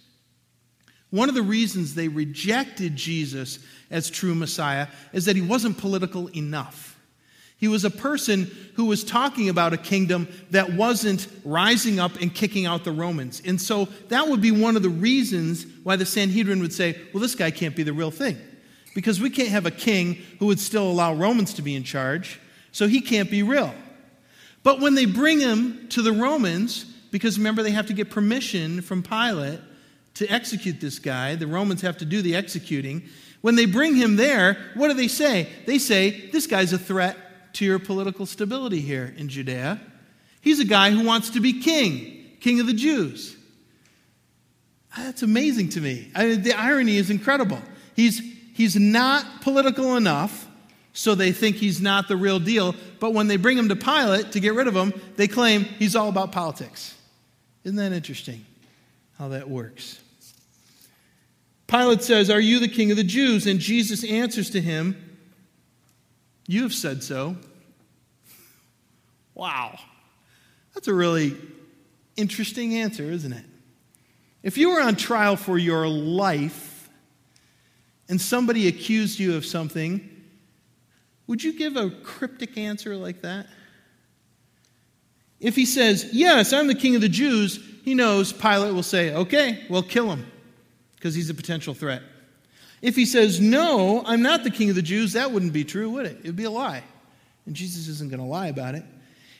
one 1.11 1.29
of 1.29 1.35
the 1.35 1.43
reasons 1.43 1.93
they 1.93 2.07
rejected 2.07 2.95
Jesus 2.95 3.59
as 3.89 4.09
true 4.09 4.33
Messiah 4.33 4.87
is 5.13 5.25
that 5.25 5.35
he 5.35 5.41
wasn't 5.41 5.77
political 5.77 6.27
enough. 6.35 6.97
He 7.57 7.67
was 7.67 7.85
a 7.85 7.91
person 7.91 8.49
who 8.73 8.85
was 8.85 9.03
talking 9.03 9.47
about 9.47 9.71
a 9.71 9.77
kingdom 9.77 10.27
that 10.49 10.73
wasn't 10.73 11.27
rising 11.45 11.99
up 11.99 12.19
and 12.19 12.33
kicking 12.33 12.65
out 12.65 12.83
the 12.83 12.91
Romans. 12.91 13.39
And 13.45 13.61
so 13.61 13.85
that 14.07 14.27
would 14.27 14.41
be 14.41 14.49
one 14.49 14.75
of 14.75 14.81
the 14.81 14.89
reasons 14.89 15.67
why 15.83 15.95
the 15.95 16.05
Sanhedrin 16.05 16.59
would 16.61 16.73
say, 16.73 16.99
well, 17.13 17.21
this 17.21 17.35
guy 17.35 17.51
can't 17.51 17.75
be 17.75 17.83
the 17.83 17.93
real 17.93 18.09
thing. 18.09 18.37
Because 18.95 19.21
we 19.21 19.29
can't 19.29 19.49
have 19.49 19.67
a 19.67 19.71
king 19.71 20.15
who 20.39 20.47
would 20.47 20.59
still 20.59 20.89
allow 20.89 21.13
Romans 21.13 21.53
to 21.53 21.61
be 21.61 21.75
in 21.75 21.83
charge, 21.83 22.39
so 22.71 22.87
he 22.87 22.99
can't 22.99 23.29
be 23.29 23.43
real. 23.43 23.73
But 24.63 24.79
when 24.79 24.95
they 24.95 25.05
bring 25.05 25.39
him 25.39 25.87
to 25.89 26.01
the 26.01 26.13
Romans, 26.13 26.85
because 27.11 27.37
remember 27.37 27.61
they 27.61 27.71
have 27.71 27.87
to 27.87 27.93
get 27.93 28.09
permission 28.09 28.81
from 28.81 29.03
Pilate, 29.03 29.59
to 30.15 30.27
execute 30.27 30.79
this 30.79 30.99
guy. 30.99 31.35
The 31.35 31.47
Romans 31.47 31.81
have 31.81 31.97
to 31.97 32.05
do 32.05 32.21
the 32.21 32.35
executing. 32.35 33.03
When 33.41 33.55
they 33.55 33.65
bring 33.65 33.95
him 33.95 34.15
there, 34.15 34.57
what 34.75 34.89
do 34.89 34.93
they 34.93 35.07
say? 35.07 35.47
They 35.65 35.77
say, 35.77 36.29
This 36.31 36.47
guy's 36.47 36.73
a 36.73 36.77
threat 36.77 37.17
to 37.53 37.65
your 37.65 37.79
political 37.79 38.25
stability 38.25 38.81
here 38.81 39.13
in 39.17 39.29
Judea. 39.29 39.79
He's 40.41 40.59
a 40.59 40.65
guy 40.65 40.91
who 40.91 41.05
wants 41.05 41.31
to 41.31 41.39
be 41.39 41.61
king, 41.61 42.37
king 42.39 42.59
of 42.59 42.67
the 42.67 42.73
Jews. 42.73 43.35
Ah, 44.93 45.03
that's 45.03 45.23
amazing 45.23 45.69
to 45.69 45.81
me. 45.81 46.11
I 46.15 46.25
mean, 46.25 46.41
the 46.41 46.53
irony 46.53 46.97
is 46.97 47.09
incredible. 47.09 47.61
He's, 47.95 48.19
he's 48.53 48.75
not 48.75 49.41
political 49.41 49.95
enough, 49.95 50.47
so 50.93 51.15
they 51.15 51.31
think 51.31 51.55
he's 51.55 51.81
not 51.81 52.07
the 52.07 52.17
real 52.17 52.39
deal. 52.39 52.75
But 52.99 53.13
when 53.13 53.27
they 53.27 53.37
bring 53.37 53.57
him 53.57 53.69
to 53.69 53.75
Pilate 53.75 54.33
to 54.33 54.39
get 54.39 54.53
rid 54.53 54.67
of 54.67 54.75
him, 54.75 54.93
they 55.15 55.27
claim 55.27 55.63
he's 55.63 55.95
all 55.95 56.09
about 56.09 56.31
politics. 56.31 56.95
Isn't 57.63 57.77
that 57.77 57.93
interesting? 57.93 58.45
How 59.21 59.27
that 59.27 59.47
works. 59.47 59.99
Pilate 61.67 62.01
says, 62.01 62.31
Are 62.31 62.39
you 62.39 62.59
the 62.59 62.67
king 62.67 62.89
of 62.89 62.97
the 62.97 63.03
Jews? 63.03 63.45
And 63.45 63.59
Jesus 63.59 64.03
answers 64.03 64.49
to 64.49 64.59
him, 64.59 65.19
You 66.47 66.63
have 66.63 66.73
said 66.73 67.03
so. 67.03 67.35
Wow. 69.35 69.77
That's 70.73 70.87
a 70.87 70.93
really 70.95 71.37
interesting 72.17 72.73
answer, 72.77 73.03
isn't 73.03 73.31
it? 73.31 73.45
If 74.41 74.57
you 74.57 74.71
were 74.71 74.81
on 74.81 74.95
trial 74.95 75.35
for 75.35 75.59
your 75.59 75.87
life 75.87 76.89
and 78.09 78.19
somebody 78.19 78.67
accused 78.67 79.19
you 79.19 79.35
of 79.35 79.45
something, 79.45 80.09
would 81.27 81.43
you 81.43 81.55
give 81.55 81.75
a 81.77 81.91
cryptic 81.91 82.57
answer 82.57 82.95
like 82.95 83.21
that? 83.21 83.45
If 85.39 85.55
he 85.55 85.67
says, 85.67 86.09
Yes, 86.11 86.53
I'm 86.53 86.65
the 86.65 86.73
king 86.73 86.95
of 86.95 87.01
the 87.01 87.09
Jews, 87.09 87.67
he 87.83 87.93
knows 87.93 88.31
Pilate 88.31 88.73
will 88.73 88.83
say, 88.83 89.13
Okay, 89.13 89.65
well, 89.69 89.83
kill 89.83 90.11
him, 90.11 90.25
because 90.95 91.15
he's 91.15 91.29
a 91.29 91.33
potential 91.33 91.73
threat. 91.73 92.01
If 92.81 92.95
he 92.95 93.05
says, 93.05 93.39
No, 93.39 94.03
I'm 94.05 94.21
not 94.21 94.43
the 94.43 94.51
king 94.51 94.69
of 94.69 94.75
the 94.75 94.81
Jews, 94.81 95.13
that 95.13 95.31
wouldn't 95.31 95.53
be 95.53 95.63
true, 95.63 95.89
would 95.91 96.05
it? 96.05 96.17
It 96.23 96.27
would 96.27 96.35
be 96.35 96.45
a 96.45 96.51
lie. 96.51 96.83
And 97.45 97.55
Jesus 97.55 97.87
isn't 97.87 98.09
going 98.09 98.19
to 98.19 98.25
lie 98.25 98.47
about 98.47 98.75
it. 98.75 98.83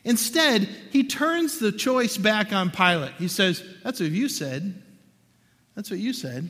Instead, 0.04 0.68
he 0.92 1.04
turns 1.04 1.60
the 1.60 1.72
choice 1.72 2.18
back 2.18 2.52
on 2.52 2.72
Pilate. 2.72 3.14
He 3.14 3.28
says, 3.28 3.64
That's 3.84 4.00
what 4.00 4.10
you 4.10 4.30
said. 4.30 4.82
That's 5.76 5.90
what 5.90 6.00
you 6.00 6.14
said. 6.14 6.50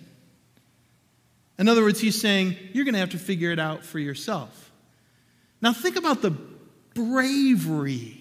In 1.59 1.67
other 1.67 1.83
words, 1.83 1.99
he's 1.99 2.19
saying, 2.19 2.55
You're 2.73 2.85
going 2.85 2.93
to 2.93 2.99
have 2.99 3.11
to 3.11 3.19
figure 3.19 3.51
it 3.51 3.59
out 3.59 3.83
for 3.83 3.99
yourself. 3.99 4.71
Now, 5.61 5.73
think 5.73 5.95
about 5.95 6.21
the 6.21 6.35
bravery 6.93 8.17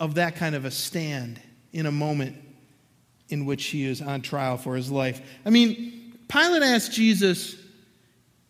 of 0.00 0.14
that 0.14 0.36
kind 0.36 0.54
of 0.54 0.64
a 0.64 0.70
stand 0.70 1.40
in 1.72 1.86
a 1.86 1.92
moment 1.92 2.36
in 3.28 3.44
which 3.44 3.66
he 3.66 3.84
is 3.84 4.00
on 4.00 4.22
trial 4.22 4.56
for 4.56 4.74
his 4.74 4.90
life. 4.90 5.20
I 5.44 5.50
mean, 5.50 6.14
Pilate 6.28 6.62
asked 6.62 6.92
Jesus, 6.92 7.56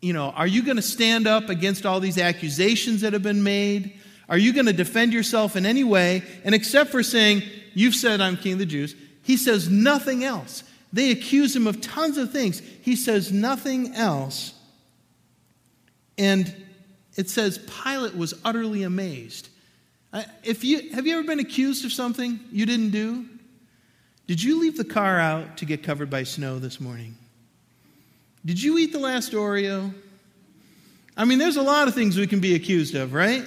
You 0.01 0.13
know, 0.13 0.31
are 0.31 0.47
you 0.47 0.63
going 0.63 0.77
to 0.77 0.83
stand 0.83 1.27
up 1.27 1.49
against 1.49 1.85
all 1.85 2.01
these 2.01 2.19
accusations 2.19 3.01
that 3.01 3.13
have 3.13 3.23
been 3.23 3.43
made? 3.43 3.99
Are 4.29 4.39
you 4.39 4.53
going 4.53 4.67
to 4.67 4.73
defend 4.73 5.13
yourself 5.13 5.57
in 5.57 5.67
any 5.67 5.85
way? 5.85 6.23
And 6.45 6.55
except 6.55 6.91
for 6.91 7.03
saying, 7.03 7.43
You've 7.75 7.95
said 7.95 8.21
I'm 8.21 8.37
king 8.37 8.55
of 8.55 8.59
the 8.59 8.67
Jews, 8.67 8.95
he 9.23 9.37
says 9.37 9.69
nothing 9.69 10.25
else. 10.25 10.65
They 10.93 11.11
accuse 11.11 11.55
him 11.55 11.67
of 11.67 11.81
tons 11.81 12.17
of 12.17 12.33
things. 12.33 12.61
He 12.83 12.97
says 12.97 13.31
nothing 13.31 13.95
else. 13.95 14.55
And 16.17 16.55
it 17.17 17.29
says 17.29 17.59
Pilate 17.59 18.17
was 18.17 18.35
utterly 18.45 18.83
amazed. 18.83 19.49
If 20.43 20.65
you, 20.65 20.91
have 20.91 21.07
you 21.07 21.19
ever 21.19 21.27
been 21.27 21.41
accused 21.41 21.85
of 21.85 21.93
something 21.93 22.41
you 22.51 22.65
didn't 22.67 22.91
do? 22.91 23.27
Did 24.27 24.43
you 24.43 24.61
leave 24.61 24.77
the 24.77 24.85
car 24.85 25.19
out 25.19 25.59
to 25.59 25.65
get 25.65 25.83
covered 25.83 26.11
by 26.11 26.23
snow 26.23 26.59
this 26.59 26.81
morning? 26.81 27.17
Did 28.45 28.63
you 28.63 28.79
eat 28.79 28.93
the 28.93 28.99
last 28.99 29.33
Oreo? 29.33 29.93
I 31.17 31.25
mean, 31.25 31.39
there's 31.39 31.57
a 31.57 31.63
lot 31.63 31.89
of 31.89 31.95
things 31.95 32.17
we 32.17 32.27
can 32.27 32.41
be 32.41 32.55
accused 32.55 32.95
of, 32.95 33.13
right? 33.13 33.45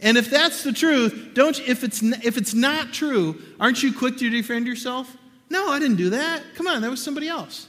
And 0.00 0.18
if 0.18 0.28
that's 0.28 0.62
the 0.62 0.72
truth, 0.72 1.30
don't 1.32 1.58
if 1.60 1.82
it's 1.82 2.02
if 2.02 2.36
it's 2.36 2.52
not 2.52 2.92
true, 2.92 3.40
aren't 3.58 3.82
you 3.82 3.92
quick 3.92 4.18
to 4.18 4.28
defend 4.28 4.66
yourself? 4.66 5.16
No, 5.48 5.70
I 5.70 5.78
didn't 5.78 5.96
do 5.96 6.10
that. 6.10 6.42
Come 6.54 6.66
on, 6.66 6.82
that 6.82 6.90
was 6.90 7.02
somebody 7.02 7.28
else. 7.28 7.68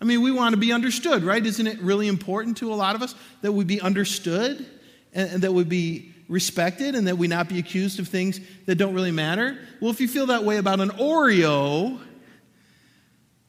I 0.00 0.04
mean, 0.04 0.22
we 0.22 0.30
want 0.30 0.52
to 0.52 0.60
be 0.60 0.72
understood, 0.72 1.24
right? 1.24 1.44
Isn't 1.44 1.66
it 1.66 1.80
really 1.80 2.06
important 2.06 2.58
to 2.58 2.72
a 2.72 2.76
lot 2.76 2.94
of 2.94 3.02
us 3.02 3.14
that 3.42 3.52
we 3.52 3.64
be 3.64 3.80
understood 3.80 4.64
and, 5.12 5.30
and 5.30 5.42
that 5.42 5.52
we 5.52 5.64
be 5.64 6.13
respected 6.28 6.94
and 6.94 7.06
that 7.06 7.18
we 7.18 7.28
not 7.28 7.48
be 7.48 7.58
accused 7.58 8.00
of 8.00 8.08
things 8.08 8.40
that 8.66 8.76
don't 8.76 8.94
really 8.94 9.10
matter? 9.10 9.58
Well, 9.80 9.90
if 9.90 10.00
you 10.00 10.08
feel 10.08 10.26
that 10.26 10.44
way 10.44 10.56
about 10.56 10.80
an 10.80 10.90
Oreo, 10.90 12.00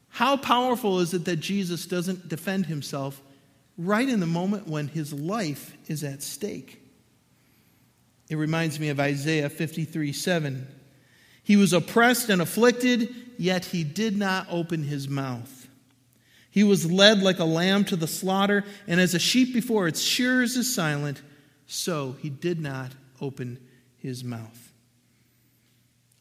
how 0.09 0.37
powerful 0.37 0.99
is 0.99 1.13
it 1.13 1.25
that 1.25 1.37
Jesus 1.37 1.85
doesn't 1.85 2.27
defend 2.29 2.65
himself 2.65 3.21
right 3.77 4.07
in 4.07 4.19
the 4.19 4.25
moment 4.25 4.67
when 4.67 4.87
his 4.87 5.11
life 5.11 5.75
is 5.87 6.03
at 6.03 6.23
stake? 6.23 6.81
It 8.29 8.37
reminds 8.37 8.79
me 8.79 8.89
of 8.89 8.99
Isaiah 8.99 9.49
53 9.49 10.13
7. 10.13 10.67
He 11.43 11.57
was 11.57 11.73
oppressed 11.73 12.29
and 12.29 12.41
afflicted, 12.41 13.13
yet 13.37 13.65
he 13.65 13.83
did 13.83 14.17
not 14.17 14.47
open 14.49 14.83
his 14.83 15.07
mouth. 15.07 15.67
He 16.49 16.63
was 16.63 16.89
led 16.89 17.21
like 17.21 17.39
a 17.39 17.43
lamb 17.43 17.83
to 17.85 17.95
the 17.95 18.07
slaughter, 18.07 18.63
and 18.87 18.99
as 18.99 19.13
a 19.13 19.19
sheep 19.19 19.53
before 19.53 19.87
its 19.87 20.01
shearers 20.01 20.55
is 20.55 20.73
silent, 20.73 21.21
so 21.67 22.15
he 22.21 22.29
did 22.29 22.59
not 22.59 22.91
open 23.21 23.59
his 23.97 24.23
mouth. 24.23 24.71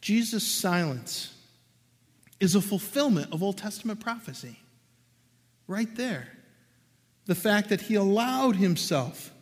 Jesus' 0.00 0.46
silence 0.46 1.34
is 2.40 2.54
a 2.54 2.60
fulfillment 2.60 3.32
of 3.32 3.42
Old 3.42 3.58
Testament 3.58 4.00
prophecy. 4.00 4.58
Right 5.66 5.94
there. 5.96 6.28
The 7.26 7.34
fact 7.34 7.70
that 7.70 7.80
he 7.80 7.94
allowed 7.94 8.56
himself 8.56 9.32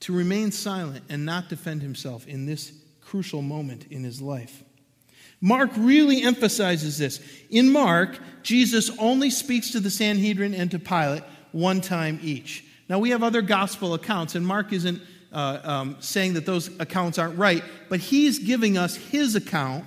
to 0.00 0.14
remain 0.14 0.50
silent 0.50 1.04
and 1.10 1.26
not 1.26 1.50
defend 1.50 1.82
himself 1.82 2.26
in 2.26 2.46
this 2.46 2.72
crucial 3.00 3.42
moment 3.42 3.86
in 3.90 4.02
his 4.02 4.22
life. 4.22 4.64
Mark 5.42 5.70
really 5.76 6.22
emphasizes 6.22 6.98
this. 6.98 7.20
In 7.50 7.70
Mark, 7.70 8.18
Jesus 8.42 8.90
only 8.98 9.30
speaks 9.30 9.70
to 9.72 9.80
the 9.80 9.90
Sanhedrin 9.90 10.54
and 10.54 10.70
to 10.70 10.78
Pilate 10.78 11.22
one 11.52 11.80
time 11.80 12.18
each. 12.22 12.64
Now, 12.90 12.98
we 12.98 13.10
have 13.10 13.22
other 13.22 13.40
gospel 13.40 13.94
accounts, 13.94 14.34
and 14.34 14.44
Mark 14.44 14.72
isn't 14.72 15.00
uh, 15.32 15.60
um, 15.62 15.96
saying 16.00 16.34
that 16.34 16.44
those 16.44 16.68
accounts 16.80 17.18
aren't 17.18 17.38
right, 17.38 17.62
but 17.88 18.00
he's 18.00 18.40
giving 18.40 18.76
us 18.76 18.96
his 18.96 19.36
account. 19.36 19.84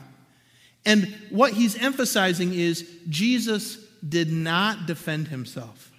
And 0.85 1.13
what 1.29 1.51
he's 1.51 1.75
emphasizing 1.75 2.53
is 2.53 2.89
Jesus 3.09 3.75
did 4.07 4.31
not 4.31 4.85
defend 4.85 5.27
himself. 5.27 5.91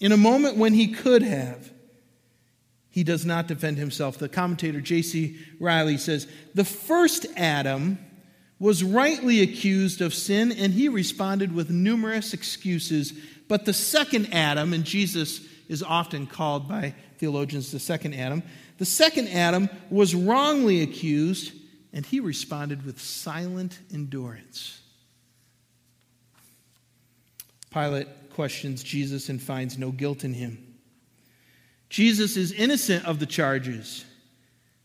In 0.00 0.10
a 0.10 0.16
moment 0.16 0.56
when 0.56 0.74
he 0.74 0.88
could 0.88 1.22
have, 1.22 1.70
he 2.90 3.04
does 3.04 3.24
not 3.24 3.46
defend 3.46 3.78
himself. 3.78 4.18
The 4.18 4.28
commentator 4.28 4.80
J.C. 4.80 5.38
Riley 5.60 5.96
says 5.96 6.26
the 6.56 6.64
first 6.64 7.26
Adam 7.36 8.00
was 8.58 8.82
rightly 8.82 9.42
accused 9.42 10.00
of 10.00 10.12
sin, 10.12 10.50
and 10.50 10.72
he 10.72 10.88
responded 10.88 11.54
with 11.54 11.70
numerous 11.70 12.34
excuses. 12.34 13.12
But 13.46 13.64
the 13.64 13.72
second 13.72 14.34
Adam, 14.34 14.72
and 14.72 14.82
Jesus 14.82 15.40
is 15.68 15.82
often 15.82 16.26
called 16.26 16.68
by 16.68 16.94
theologians 17.18 17.72
the 17.72 17.78
second 17.78 18.14
Adam, 18.14 18.42
the 18.78 18.84
second 18.84 19.28
Adam 19.28 19.68
was 19.90 20.14
wrongly 20.14 20.82
accused, 20.82 21.52
and 21.92 22.04
he 22.04 22.20
responded 22.20 22.84
with 22.84 23.00
silent 23.00 23.78
endurance. 23.92 24.80
Pilate 27.70 28.08
questions 28.30 28.82
Jesus 28.82 29.28
and 29.28 29.40
finds 29.40 29.78
no 29.78 29.90
guilt 29.90 30.24
in 30.24 30.34
him. 30.34 30.62
Jesus 31.88 32.36
is 32.36 32.52
innocent 32.52 33.04
of 33.06 33.18
the 33.18 33.26
charges 33.26 34.04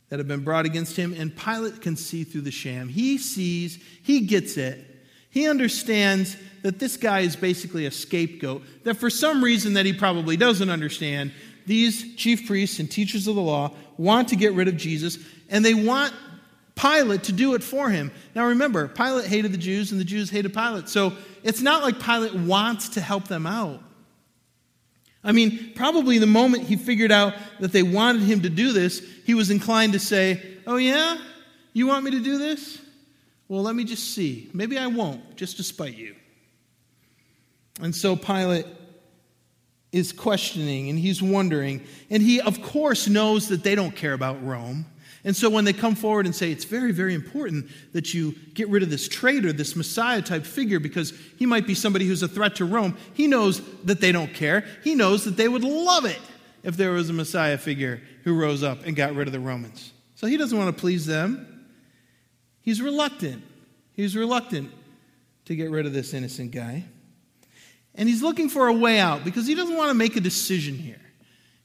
that 0.10 0.20
have 0.20 0.28
been 0.28 0.44
brought 0.44 0.66
against 0.66 0.98
him, 0.98 1.14
and 1.18 1.36
Pilate 1.36 1.82
can 1.82 1.96
see 1.96 2.24
through 2.24 2.42
the 2.42 2.52
sham. 2.52 2.90
He 2.90 3.18
sees, 3.18 3.82
he 4.04 4.22
gets 4.22 4.58
it. 4.58 4.91
He 5.32 5.48
understands 5.48 6.38
that 6.62 6.78
this 6.78 6.98
guy 6.98 7.22
is 7.22 7.36
basically 7.36 7.88
a 7.88 7.92
scapegoat, 7.92 8.62
that 8.84 8.96
for 8.96 9.10
some 9.10 9.44
reason 9.44 9.74
that 9.74 9.86
he 9.86 9.94
probably 9.94 10.38
doesn't 10.38 10.70
understand, 10.70 11.32
these 11.66 12.16
chief 12.16 12.46
priests 12.46 12.80
and 12.80 12.92
teachers 12.92 13.28
of 13.28 13.36
the 13.36 13.42
law 13.42 13.72
want 13.98 14.28
to 14.30 14.36
get 14.36 14.54
rid 14.54 14.68
of 14.68 14.78
Jesus, 14.78 15.18
and 15.50 15.66
they 15.66 15.74
want 15.74 16.14
Pilate 16.76 17.24
to 17.24 17.32
do 17.32 17.54
it 17.54 17.64
for 17.64 17.90
him. 17.90 18.12
Now 18.36 18.48
remember, 18.48 18.88
Pilate 18.88 19.26
hated 19.26 19.52
the 19.52 19.58
Jews, 19.58 19.92
and 19.92 20.00
the 20.00 20.06
Jews 20.06 20.30
hated 20.30 20.54
Pilate. 20.54 20.90
So 20.90 21.14
it's 21.44 21.62
not 21.62 21.82
like 21.82 22.00
Pilate 22.00 22.34
wants 22.34 22.90
to 22.90 23.02
help 23.02 23.28
them 23.28 23.46
out. 23.46 23.82
I 25.24 25.32
mean, 25.32 25.74
probably 25.76 26.18
the 26.18 26.26
moment 26.26 26.64
he 26.64 26.76
figured 26.76 27.12
out 27.12 27.36
that 27.60 27.72
they 27.72 27.84
wanted 27.84 28.24
him 28.24 28.42
to 28.42 28.50
do 28.50 28.74
this, 28.74 29.06
he 29.26 29.34
was 29.34 29.52
inclined 29.52 29.94
to 29.94 30.00
say, 30.00 30.42
Oh, 30.66 30.78
yeah? 30.78 31.18
You 31.74 31.88
want 31.88 32.04
me 32.04 32.12
to 32.12 32.20
do 32.20 32.38
this? 32.38 32.81
Well, 33.52 33.64
let 33.64 33.76
me 33.76 33.84
just 33.84 34.14
see. 34.14 34.50
Maybe 34.54 34.78
I 34.78 34.88
won't, 34.88 35.36
just 35.36 35.58
to 35.58 35.64
spite 35.64 35.98
you. 35.98 36.16
And 37.82 37.94
so 37.94 38.16
Pilate 38.16 38.66
is 39.92 40.14
questioning 40.14 40.90
and 40.90 40.98
he's 40.98 41.22
wondering. 41.22 41.82
And 42.10 42.24
he, 42.24 42.40
of 42.40 42.62
course, 42.62 43.10
knows 43.10 43.50
that 43.50 43.62
they 43.62 43.76
don't 43.76 43.94
care 43.94 44.14
about 44.14 44.42
Rome. 44.42 44.86
And 45.26 45.36
so 45.36 45.50
when 45.50 45.66
they 45.66 45.74
come 45.74 45.96
forward 45.96 46.28
and 46.28 46.34
say, 46.34 46.50
it's 46.50 46.64
very, 46.64 46.94
very 46.94 47.14
important 47.14 47.70
that 47.92 48.14
you 48.14 48.36
get 48.54 48.70
rid 48.70 48.84
of 48.84 48.90
this 48.90 49.10
traitor, 49.10 49.52
this 49.52 49.76
Messiah 49.76 50.22
type 50.22 50.46
figure, 50.46 50.80
because 50.80 51.12
he 51.38 51.46
might 51.46 51.68
be 51.68 51.76
somebody 51.76 52.06
who's 52.06 52.24
a 52.24 52.30
threat 52.30 52.56
to 52.56 52.64
Rome, 52.64 52.96
he 53.16 53.28
knows 53.28 53.62
that 53.84 54.00
they 54.00 54.14
don't 54.14 54.34
care. 54.34 54.64
He 54.82 54.96
knows 54.96 55.26
that 55.26 55.36
they 55.36 55.50
would 55.50 55.66
love 55.66 56.06
it 56.06 56.22
if 56.64 56.78
there 56.78 56.92
was 56.92 57.10
a 57.10 57.14
Messiah 57.14 57.58
figure 57.58 58.02
who 58.24 58.34
rose 58.34 58.64
up 58.64 58.86
and 58.86 58.96
got 58.96 59.14
rid 59.14 59.28
of 59.28 59.34
the 59.34 59.42
Romans. 59.42 59.92
So 60.16 60.26
he 60.26 60.38
doesn't 60.38 60.58
want 60.58 60.74
to 60.74 60.80
please 60.80 61.06
them. 61.06 61.61
He's 62.62 62.82
reluctant. 62.82 63.44
He's 63.94 64.16
reluctant 64.16 64.72
to 65.46 65.56
get 65.56 65.70
rid 65.70 65.86
of 65.86 65.94
this 65.94 66.14
innocent 66.14 66.52
guy. 66.52 66.86
And 67.96 68.08
he's 68.08 68.22
looking 68.22 68.50
for 68.50 68.68
a 68.68 68.74
way 68.74 69.00
out 69.00 69.24
because 69.24 69.48
he 69.48 69.56
doesn't 69.56 69.76
want 69.76 69.90
to 69.90 69.94
make 69.94 70.16
a 70.16 70.22
decision 70.22 70.76
here. 70.76 71.02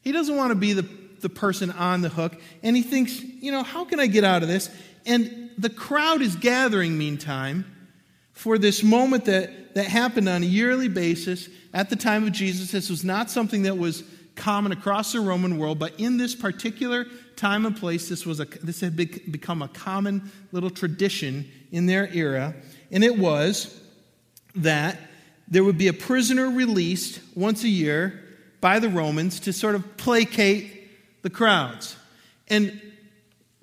He 0.01 0.13
doesn't 0.13 0.37
want 0.37 0.51
to 0.51 0.55
be 0.55 0.73
the, 0.73 0.89
the 1.21 1.29
person 1.29 1.71
on 1.71 2.01
the 2.01 2.09
hook. 2.09 2.41
And 2.63 2.77
he 2.77 2.83
thinks, 2.83 3.21
you 3.21 3.53
know, 3.53 3.63
how 3.63 3.85
can 3.85 4.01
I 4.01 4.07
get 4.07 4.25
out 4.25 4.43
of 4.43 4.49
this? 4.49 4.71
And 5.05 5.51
the 5.57 5.71
crowd 5.71 6.23
is 6.23 6.35
gathering, 6.35 6.99
meantime, 6.99 7.65
for 8.33 8.59
this 8.59 8.83
moment 8.83 9.25
that, 9.27 9.75
that 9.75 9.87
happened 9.87 10.29
on 10.29 10.43
a 10.43 10.47
yearly 10.47 10.89
basis 10.89 11.49
at 11.73 11.91
the 11.91 11.97
time 11.97 12.25
of 12.25 12.33
Jesus. 12.33 12.73
This 12.73 12.91
was 12.91 13.05
not 13.05 13.31
something 13.31 13.63
that 13.63 13.79
was 13.79 14.03
common 14.35 14.73
across 14.73 15.13
the 15.13 15.21
Roman 15.21 15.59
world, 15.59 15.79
but 15.79 15.99
in 15.99 16.17
this 16.17 16.35
particular 16.35 17.07
time 17.37 17.67
and 17.67 17.77
place, 17.77 18.09
this, 18.09 18.25
was 18.25 18.41
a, 18.41 18.45
this 18.45 18.81
had 18.81 18.97
become 18.97 19.63
a 19.63 19.69
common 19.69 20.31
little 20.53 20.71
tradition 20.71 21.51
in 21.71 21.87
their 21.87 22.09
era. 22.13 22.55
And 22.91 23.05
it 23.05 23.19
was 23.19 23.81
that 24.57 24.99
there 25.49 25.63
would 25.63 25.79
be 25.79 25.89
a 25.89 25.93
prisoner 25.93 26.51
released 26.51 27.21
once 27.35 27.63
a 27.65 27.69
year 27.69 28.23
by 28.61 28.79
the 28.79 28.89
Romans 28.89 29.41
to 29.41 29.53
sort 29.53 29.75
of 29.75 29.97
placate 29.97 31.23
the 31.23 31.31
crowds. 31.31 31.97
And 32.49 32.81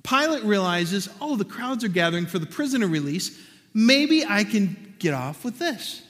Pilate 0.04 0.44
realizes, 0.44 1.10
oh, 1.22 1.36
the 1.36 1.46
crowds 1.46 1.84
are 1.84 1.90
gathering 1.90 2.26
for 2.26 2.40
the 2.40 2.46
prisoner 2.46 2.88
release. 2.88 3.40
Maybe 3.74 4.26
I 4.26 4.44
can 4.44 4.96
get 5.00 5.14
off 5.14 5.44
with 5.44 5.60
this. 5.60 6.02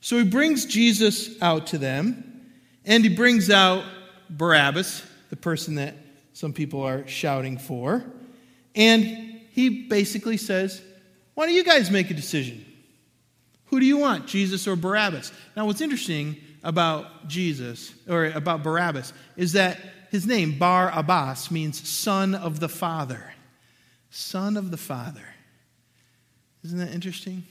So 0.00 0.18
he 0.18 0.24
brings 0.24 0.66
Jesus 0.66 1.40
out 1.42 1.68
to 1.68 1.78
them, 1.78 2.46
and 2.84 3.04
he 3.04 3.14
brings 3.14 3.50
out 3.50 3.84
Barabbas, 4.30 5.02
the 5.30 5.36
person 5.36 5.76
that 5.76 5.94
some 6.36 6.52
people 6.52 6.82
are 6.82 7.06
shouting 7.08 7.56
for. 7.56 8.04
And 8.74 9.00
he 9.52 9.84
basically 9.84 10.36
says, 10.36 10.82
Why 11.32 11.46
don't 11.46 11.54
you 11.54 11.64
guys 11.64 11.90
make 11.90 12.10
a 12.10 12.14
decision? 12.14 12.62
Who 13.66 13.80
do 13.80 13.86
you 13.86 13.96
want, 13.96 14.26
Jesus 14.26 14.68
or 14.68 14.76
Barabbas? 14.76 15.32
Now, 15.56 15.64
what's 15.64 15.80
interesting 15.80 16.36
about 16.62 17.26
Jesus, 17.26 17.94
or 18.06 18.26
about 18.26 18.62
Barabbas, 18.62 19.14
is 19.38 19.54
that 19.54 19.78
his 20.10 20.26
name, 20.26 20.58
Bar 20.58 20.90
Abbas, 20.94 21.50
means 21.50 21.88
son 21.88 22.34
of 22.34 22.60
the 22.60 22.68
Father. 22.68 23.32
Son 24.10 24.58
of 24.58 24.70
the 24.70 24.76
Father. 24.76 25.24
Isn't 26.64 26.80
that 26.80 26.92
interesting? 26.92 27.44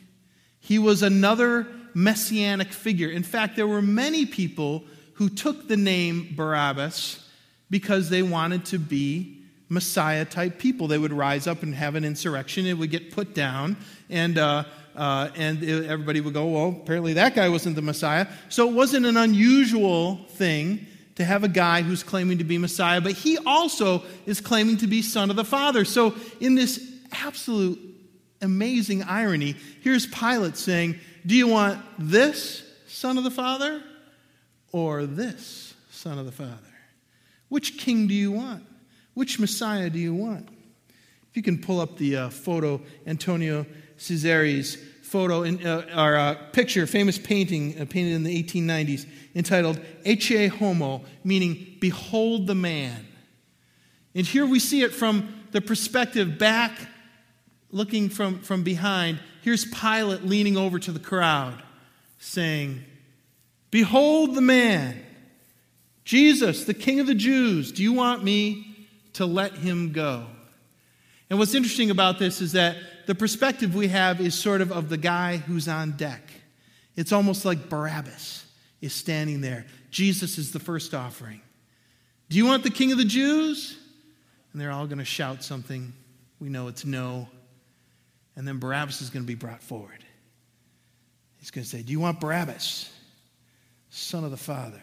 He 0.60 0.78
was 0.78 1.02
another 1.02 1.66
messianic 1.96 2.72
figure. 2.72 3.10
In 3.10 3.24
fact, 3.24 3.56
there 3.56 3.66
were 3.66 3.82
many 3.82 4.28
people 4.28 4.84
who 5.14 5.28
took 5.28 5.68
the 5.68 5.78
name 5.78 6.36
Barabbas 6.36 7.25
because 7.70 8.10
they 8.10 8.22
wanted 8.22 8.66
to 8.66 8.78
be 8.78 9.42
Messiah 9.70 10.26
type 10.26 10.60
people. 10.60 10.88
They 10.88 10.98
would 10.98 11.14
rise 11.14 11.48
up 11.48 11.64
and 11.64 11.74
have 11.74 11.96
an 11.96 12.06
insurrection, 12.06 12.66
it 12.66 12.74
would 12.74 12.92
get 12.92 13.12
put 13.12 13.34
down, 13.34 13.78
and, 14.10 14.38
uh, 14.38 14.64
uh, 14.96 15.30
and 15.36 15.64
it, 15.64 15.86
everybody 15.86 16.22
would 16.22 16.34
go, 16.34 16.48
Well, 16.48 16.70
apparently 16.70 17.14
that 17.14 17.36
guy 17.36 17.50
wasn't 17.50 17.76
the 17.76 17.82
Messiah. 17.82 18.28
So 18.50 18.70
it 18.70 18.74
wasn't 18.74 19.06
an 19.06 19.18
unusual 19.18 20.18
thing 20.30 20.86
to 21.16 21.26
have 21.26 21.44
a 21.44 21.48
guy 21.48 21.82
who's 21.82 22.04
claiming 22.04 22.38
to 22.40 22.44
be 22.44 22.58
Messiah, 22.58 23.02
but 23.02 23.14
he 23.14 23.38
also 23.46 24.04
is 24.26 24.42
claiming 24.42 24.78
to 24.78 24.88
be 24.88 25.02
Son 25.02 25.30
of 25.30 25.36
the 25.36 25.46
Father. 25.46 25.86
So, 25.86 26.16
in 26.40 26.56
this 26.56 26.92
absolute 27.12 27.80
amazing 28.42 29.04
irony. 29.04 29.56
Here's 29.82 30.06
Pilate 30.06 30.58
saying, 30.58 31.00
Do 31.26 31.36
you 31.36 31.48
want 31.48 31.84
this 31.98 32.64
son 32.88 33.18
of 33.18 33.24
the 33.24 33.32
Father 33.32 33.84
or 34.72 35.06
this 35.06 35.74
son 35.90 36.18
of 36.18 36.26
the 36.26 36.32
Father? 36.32 36.75
Which 37.50 37.78
king 37.78 38.08
do 38.08 38.14
you 38.14 38.32
want? 38.32 38.64
Which 39.14 39.40
Messiah 39.40 39.90
do 39.90 40.00
you 40.00 40.14
want? 40.14 40.50
If 41.30 41.38
you 41.38 41.44
can 41.44 41.62
pull 41.62 41.80
up 41.80 41.98
the 41.98 42.18
uh, 42.18 42.30
photo, 42.30 42.82
Antonio 43.06 43.66
Ciseri's 43.98 44.78
photo, 45.04 45.44
in, 45.44 45.66
uh, 45.66 45.86
or 45.96 46.16
uh, 46.16 46.36
picture, 46.52 46.86
famous 46.88 47.18
painting 47.18 47.80
uh, 47.80 47.86
painted 47.86 48.14
in 48.14 48.24
the 48.24 48.44
1890s, 48.44 49.08
entitled 49.36 49.80
Ecce 50.06 50.50
Homo, 50.50 51.04
meaning 51.24 51.78
Behold 51.80 52.48
the 52.48 52.56
Man. 52.56 53.06
And 54.14 54.26
here 54.26 54.46
we 54.46 54.60
see 54.60 54.82
it 54.82 54.94
from 54.94 55.44
the 55.52 55.62
perspective 55.62 56.38
back 56.38 56.72
looking 57.72 58.10
from, 58.10 58.40
from 58.40 58.64
behind, 58.64 59.20
here's 59.42 59.66
Pilate 59.66 60.24
leaning 60.24 60.56
over 60.56 60.80
to 60.80 60.92
the 60.92 61.00
crowd, 61.00 61.62
saying, 62.20 62.82
Behold 63.70 64.36
the 64.36 64.42
man, 64.42 65.05
Jesus, 66.06 66.66
the 66.66 66.74
King 66.74 67.00
of 67.00 67.08
the 67.08 67.16
Jews. 67.16 67.72
Do 67.72 67.84
you 67.84 67.92
want 67.92 68.24
me 68.24 68.78
to 69.14 69.26
let 69.26 69.54
him 69.54 69.92
go? 69.92 70.28
And 71.30 71.40
what's 71.40 71.56
interesting 71.56 71.90
about 71.90 72.20
this 72.20 72.42
is 72.42 72.52
that 72.54 72.78
the 73.08 73.16
perspective 73.16 73.76
we 73.76 73.88
have 73.88 74.22
is 74.22 74.36
sort 74.36 74.62
of 74.62 74.72
of 74.72 74.88
the 74.88 74.98
guy 74.98 75.38
who's 75.38 75.68
on 75.68 75.92
deck. 75.94 76.22
It's 76.96 77.12
almost 77.12 77.44
like 77.44 77.68
Barabbas 77.70 78.46
is 78.82 78.94
standing 78.94 79.42
there. 79.42 79.66
Jesus 79.90 80.38
is 80.38 80.52
the 80.52 80.60
first 80.60 80.94
offering. 80.94 81.42
Do 82.30 82.38
you 82.38 82.46
want 82.46 82.64
the 82.64 82.70
King 82.70 82.92
of 82.92 83.00
the 83.00 83.06
Jews? 83.06 83.78
And 84.54 84.62
they're 84.62 84.72
all 84.72 84.86
going 84.86 85.00
to 85.00 85.06
shout 85.06 85.44
something. 85.44 85.92
We 86.40 86.50
know 86.50 86.68
it's 86.68 86.86
no. 86.86 87.28
And 88.36 88.48
then 88.48 88.60
Barabbas 88.60 89.02
is 89.02 89.10
going 89.10 89.24
to 89.24 89.28
be 89.28 89.36
brought 89.36 89.62
forward. 89.62 90.04
He's 91.40 91.52
going 91.52 91.64
to 91.64 91.70
say, 91.70 91.82
Do 91.82 91.92
you 91.92 92.00
want 92.00 92.20
Barabbas, 92.20 92.92
son 93.90 94.24
of 94.24 94.32
the 94.32 94.38
Father? 94.38 94.82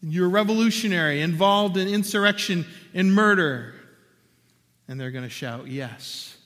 You're 0.00 0.28
revolutionary 0.28 1.22
involved 1.22 1.76
in 1.76 1.88
insurrection 1.88 2.66
and 2.94 3.12
murder. 3.12 3.74
And 4.86 5.00
they're 5.00 5.10
going 5.10 5.24
to 5.24 5.30
shout, 5.30 5.66
Yes, 5.66 6.36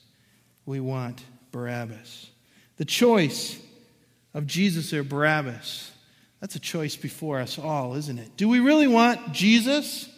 we 0.67 0.81
want 0.81 1.23
Barabbas. 1.51 2.31
The 2.77 2.85
choice 2.85 3.61
of 4.35 4.47
Jesus 4.47 4.93
or 4.93 5.05
Barabbas, 5.05 5.93
that's 6.41 6.57
a 6.57 6.61
choice 6.61 6.97
before 6.97 7.38
us 7.38 7.59
all, 7.59 7.95
isn't 7.95 8.19
it? 8.19 8.37
Do 8.37 8.49
we 8.49 8.61
really 8.61 8.88
want 8.88 9.33
Jesus? 9.33 10.09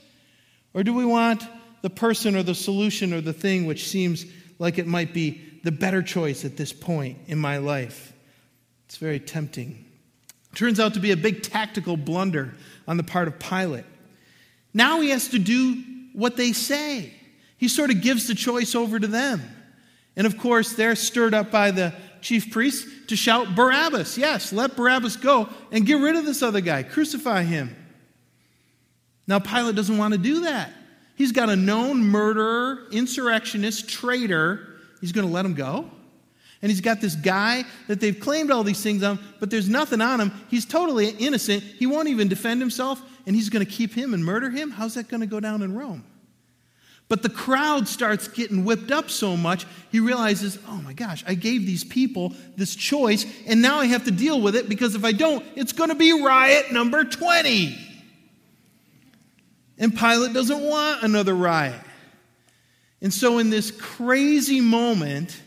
Or 0.73 0.83
do 0.83 0.95
we 0.95 1.05
want 1.05 1.45
the 1.83 1.91
person 1.91 2.35
or 2.35 2.43
the 2.43 2.55
solution 2.55 3.13
or 3.13 3.21
the 3.21 3.33
thing 3.33 3.67
which 3.67 3.87
seems 3.89 4.25
like 4.59 4.79
it 4.79 4.87
might 4.87 5.13
be 5.13 5.43
the 5.65 5.73
better 5.73 6.03
choice 6.03 6.45
at 6.45 6.57
this 6.57 6.73
point 6.73 7.19
in 7.27 7.39
my 7.39 7.59
life. 7.59 8.13
It's 8.87 8.99
very 8.99 9.19
tempting. 9.19 9.85
Turns 10.55 10.81
out 10.81 10.95
to 10.95 11.01
be 11.01 11.11
a 11.11 11.17
big 11.17 11.43
tactical 11.43 11.97
blunder 11.97 12.55
on 12.87 12.97
the 12.97 13.03
part 13.03 13.29
of 13.29 13.39
Pilate. 13.39 13.85
Now 14.73 15.01
he 15.01 15.11
has 15.11 15.29
to 15.29 15.39
do 15.39 15.83
what 16.13 16.37
they 16.37 16.53
say. 16.53 17.13
He 17.57 17.69
sort 17.69 17.91
of 17.91 18.03
gives 18.03 18.27
the 18.27 18.35
choice 18.35 18.75
over 18.75 18.99
to 18.99 19.07
them. 19.07 19.43
And 20.17 20.27
of 20.27 20.39
course, 20.39 20.75
they're 20.75 20.97
stirred 20.97 21.35
up 21.35 21.51
by 21.51 21.71
the 21.71 21.95
chief 22.21 22.51
priests 22.51 22.89
to 23.09 23.17
shout, 23.17 23.55
Barabbas, 23.55 24.17
yes, 24.17 24.53
let 24.53 24.77
Barabbas 24.77 25.17
go 25.17 25.49
and 25.71 25.85
get 25.85 26.01
rid 26.01 26.17
of 26.17 26.25
this 26.25 26.43
other 26.43 26.61
guy, 26.61 26.83
crucify 26.83 27.43
him. 27.43 27.75
Now, 29.27 29.39
Pilate 29.39 29.75
doesn't 29.75 29.99
want 29.99 30.13
to 30.13 30.19
do 30.19 30.43
that. 30.43 30.73
He's 31.17 31.33
got 31.33 31.49
a 31.49 31.57
known 31.57 32.03
murderer, 32.03 32.87
insurrectionist, 32.91 33.89
traitor 33.89 34.75
He's 35.05 35.13
going 35.13 35.27
to 35.27 35.33
let 35.35 35.45
him 35.45 35.53
go? 35.53 35.91
And 36.65 36.71
he's 36.71 36.81
got 36.81 37.03
this 37.03 37.15
guy 37.15 37.63
that 37.89 38.01
they've 38.01 38.19
claimed 38.19 38.51
all 38.51 38.65
these 38.65 38.83
things 38.83 39.03
on, 39.03 39.19
but 39.39 39.51
there's 39.51 39.69
nothing 39.69 40.01
on 40.01 40.19
him. 40.19 40.33
He's 40.49 40.65
totally 40.65 41.11
innocent. 41.11 41.63
He 41.63 41.85
won't 41.85 42.09
even 42.09 42.27
defend 42.27 42.63
himself, 42.63 43.03
and 43.27 43.37
he's 43.37 43.51
going 43.51 43.63
to 43.63 43.71
keep 43.71 43.93
him 43.93 44.15
and 44.15 44.25
murder 44.25 44.49
him? 44.49 44.71
How's 44.71 44.95
that 44.95 45.09
going 45.09 45.21
to 45.21 45.27
go 45.27 45.41
down 45.41 45.61
in 45.61 45.75
Rome? 45.75 46.07
But 47.07 47.23
the 47.23 47.29
crowd 47.29 47.87
starts 47.87 48.29
getting 48.29 48.65
whipped 48.65 48.91
up 48.91 49.11
so 49.11 49.37
much, 49.37 49.67
he 49.93 50.01
realizes, 50.01 50.59
oh 50.67 50.81
my 50.81 50.95
gosh, 50.95 51.23
I 51.29 51.35
gave 51.35 51.67
these 51.67 51.85
people 51.85 52.33
this 52.57 52.75
choice, 52.75 53.27
and 53.47 53.61
now 53.61 53.81
I 53.81 53.85
have 53.85 54.07
to 54.07 54.11
deal 54.11 54.41
with 54.41 54.57
it 54.57 54.67
because 54.67 54.95
if 54.95 55.05
I 55.05 55.13
don't, 55.13 55.45
it's 55.57 55.73
going 55.73 55.91
to 55.91 55.95
be 55.95 56.19
riot 56.23 56.73
number 56.73 57.05
20. 57.05 57.77
And 59.77 59.95
Pilate 59.95 60.33
doesn't 60.33 60.63
want 60.63 61.03
another 61.03 61.35
riot. 61.35 61.79
And 63.03 63.13
so, 63.13 63.37
in 63.37 63.51
this 63.51 63.71
crazy 63.71 64.63
moment 64.63 65.43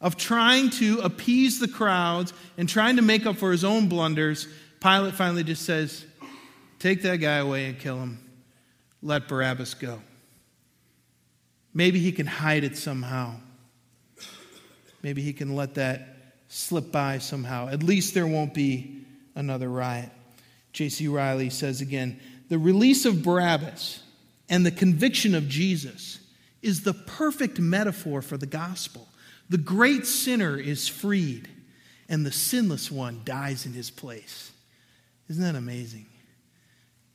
of 0.00 0.16
trying 0.16 0.70
to 0.70 1.00
appease 1.00 1.58
the 1.58 1.68
crowds 1.68 2.32
and 2.56 2.68
trying 2.68 2.96
to 2.96 3.02
make 3.02 3.26
up 3.26 3.36
for 3.36 3.52
his 3.52 3.64
own 3.64 3.88
blunders, 3.88 4.48
Pilate 4.80 5.14
finally 5.14 5.44
just 5.44 5.64
says, 5.64 6.06
Take 6.78 7.02
that 7.02 7.16
guy 7.16 7.36
away 7.36 7.66
and 7.66 7.78
kill 7.78 7.98
him. 7.98 8.18
Let 9.02 9.28
Barabbas 9.28 9.74
go. 9.74 10.00
Maybe 11.74 11.98
he 11.98 12.12
can 12.12 12.26
hide 12.26 12.64
it 12.64 12.76
somehow. 12.76 13.34
Maybe 15.02 15.22
he 15.22 15.32
can 15.32 15.54
let 15.54 15.74
that 15.74 16.16
slip 16.48 16.90
by 16.90 17.18
somehow. 17.18 17.68
At 17.68 17.82
least 17.82 18.14
there 18.14 18.26
won't 18.26 18.54
be 18.54 19.04
another 19.34 19.68
riot. 19.68 20.10
J.C. 20.72 21.08
Riley 21.08 21.50
says 21.50 21.80
again 21.80 22.20
the 22.48 22.58
release 22.58 23.04
of 23.04 23.22
Barabbas 23.22 24.02
and 24.48 24.66
the 24.66 24.70
conviction 24.70 25.34
of 25.34 25.48
Jesus 25.48 26.18
is 26.62 26.82
the 26.82 26.94
perfect 26.94 27.60
metaphor 27.60 28.22
for 28.22 28.36
the 28.36 28.46
gospel. 28.46 29.06
The 29.50 29.58
great 29.58 30.06
sinner 30.06 30.56
is 30.56 30.88
freed, 30.88 31.48
and 32.08 32.24
the 32.24 32.32
sinless 32.32 32.90
one 32.90 33.20
dies 33.24 33.66
in 33.66 33.72
his 33.72 33.90
place. 33.90 34.52
Isn't 35.28 35.42
that 35.42 35.56
amazing? 35.56 36.06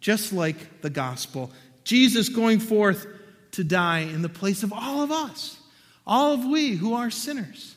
Just 0.01 0.31
like 0.33 0.81
the 0.81 0.89
gospel, 0.89 1.51
Jesus 1.85 2.29
going 2.29 2.59
forth 2.59 3.07
to 3.51 3.63
die 3.63 3.99
in 3.99 4.21
the 4.21 4.29
place 4.29 4.63
of 4.63 4.73
all 4.73 5.01
of 5.01 5.11
us, 5.11 5.57
all 6.05 6.33
of 6.33 6.45
we 6.45 6.75
who 6.75 6.93
are 6.93 7.09
sinners, 7.09 7.75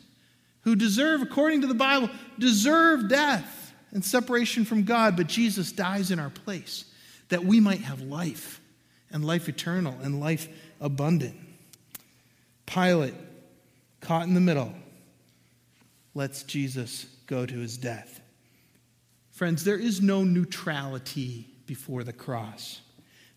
who 0.62 0.74
deserve, 0.74 1.22
according 1.22 1.60
to 1.60 1.66
the 1.68 1.74
Bible, 1.74 2.10
deserve 2.38 3.08
death 3.08 3.72
and 3.92 4.04
separation 4.04 4.64
from 4.64 4.82
God, 4.82 5.16
but 5.16 5.28
Jesus 5.28 5.70
dies 5.70 6.10
in 6.10 6.18
our 6.18 6.30
place 6.30 6.84
that 7.28 7.44
we 7.44 7.60
might 7.60 7.80
have 7.80 8.00
life 8.00 8.60
and 9.10 9.24
life 9.24 9.48
eternal 9.48 9.96
and 10.02 10.20
life 10.20 10.48
abundant. 10.80 11.36
Pilate, 12.66 13.14
caught 14.00 14.26
in 14.26 14.34
the 14.34 14.40
middle, 14.40 14.72
lets 16.14 16.42
Jesus 16.42 17.06
go 17.26 17.46
to 17.46 17.58
his 17.58 17.76
death. 17.76 18.20
Friends, 19.30 19.64
there 19.64 19.78
is 19.78 20.00
no 20.00 20.24
neutrality 20.24 21.46
before 21.66 22.02
the 22.02 22.12
cross. 22.12 22.80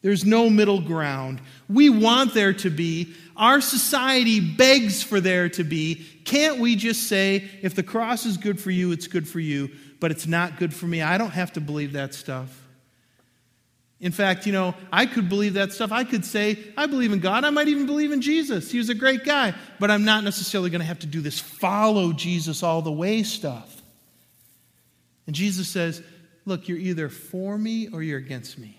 There's 0.01 0.25
no 0.25 0.49
middle 0.49 0.81
ground. 0.81 1.41
We 1.69 1.89
want 1.89 2.33
there 2.33 2.53
to 2.53 2.71
be. 2.71 3.13
Our 3.37 3.61
society 3.61 4.39
begs 4.39 5.03
for 5.03 5.19
there 5.19 5.47
to 5.49 5.63
be. 5.63 6.03
Can't 6.25 6.59
we 6.59 6.75
just 6.75 7.07
say, 7.07 7.47
if 7.61 7.75
the 7.75 7.83
cross 7.83 8.25
is 8.25 8.37
good 8.37 8.59
for 8.59 8.71
you, 8.71 8.91
it's 8.91 9.05
good 9.05 9.27
for 9.27 9.39
you, 9.39 9.69
but 9.99 10.09
it's 10.09 10.25
not 10.25 10.57
good 10.57 10.73
for 10.73 10.87
me? 10.87 11.03
I 11.03 11.19
don't 11.19 11.31
have 11.31 11.53
to 11.53 11.61
believe 11.61 11.93
that 11.93 12.15
stuff. 12.15 12.60
In 14.01 14.11
fact, 14.11 14.47
you 14.47 14.51
know, 14.51 14.73
I 14.91 15.05
could 15.05 15.29
believe 15.29 15.53
that 15.53 15.71
stuff. 15.71 15.91
I 15.91 16.03
could 16.03 16.25
say, 16.25 16.57
I 16.75 16.87
believe 16.87 17.13
in 17.13 17.19
God. 17.19 17.45
I 17.45 17.51
might 17.51 17.67
even 17.67 17.85
believe 17.85 18.11
in 18.11 18.21
Jesus. 18.21 18.71
He 18.71 18.79
was 18.79 18.89
a 18.89 18.95
great 18.95 19.23
guy. 19.23 19.53
But 19.79 19.91
I'm 19.91 20.03
not 20.03 20.23
necessarily 20.23 20.71
going 20.71 20.81
to 20.81 20.87
have 20.87 20.99
to 20.99 21.07
do 21.07 21.21
this 21.21 21.39
follow 21.39 22.11
Jesus 22.11 22.63
all 22.63 22.81
the 22.81 22.91
way 22.91 23.21
stuff. 23.21 23.81
And 25.27 25.35
Jesus 25.35 25.69
says, 25.69 26.01
Look, 26.45 26.67
you're 26.67 26.79
either 26.79 27.07
for 27.07 27.55
me 27.55 27.89
or 27.89 28.01
you're 28.01 28.17
against 28.17 28.57
me. 28.57 28.75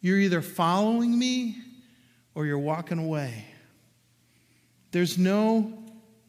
You're 0.00 0.20
either 0.20 0.40
following 0.40 1.18
me 1.18 1.56
or 2.36 2.46
you're 2.46 2.56
walking 2.58 3.00
away. 3.00 3.44
There's 4.92 5.18
no 5.18 5.82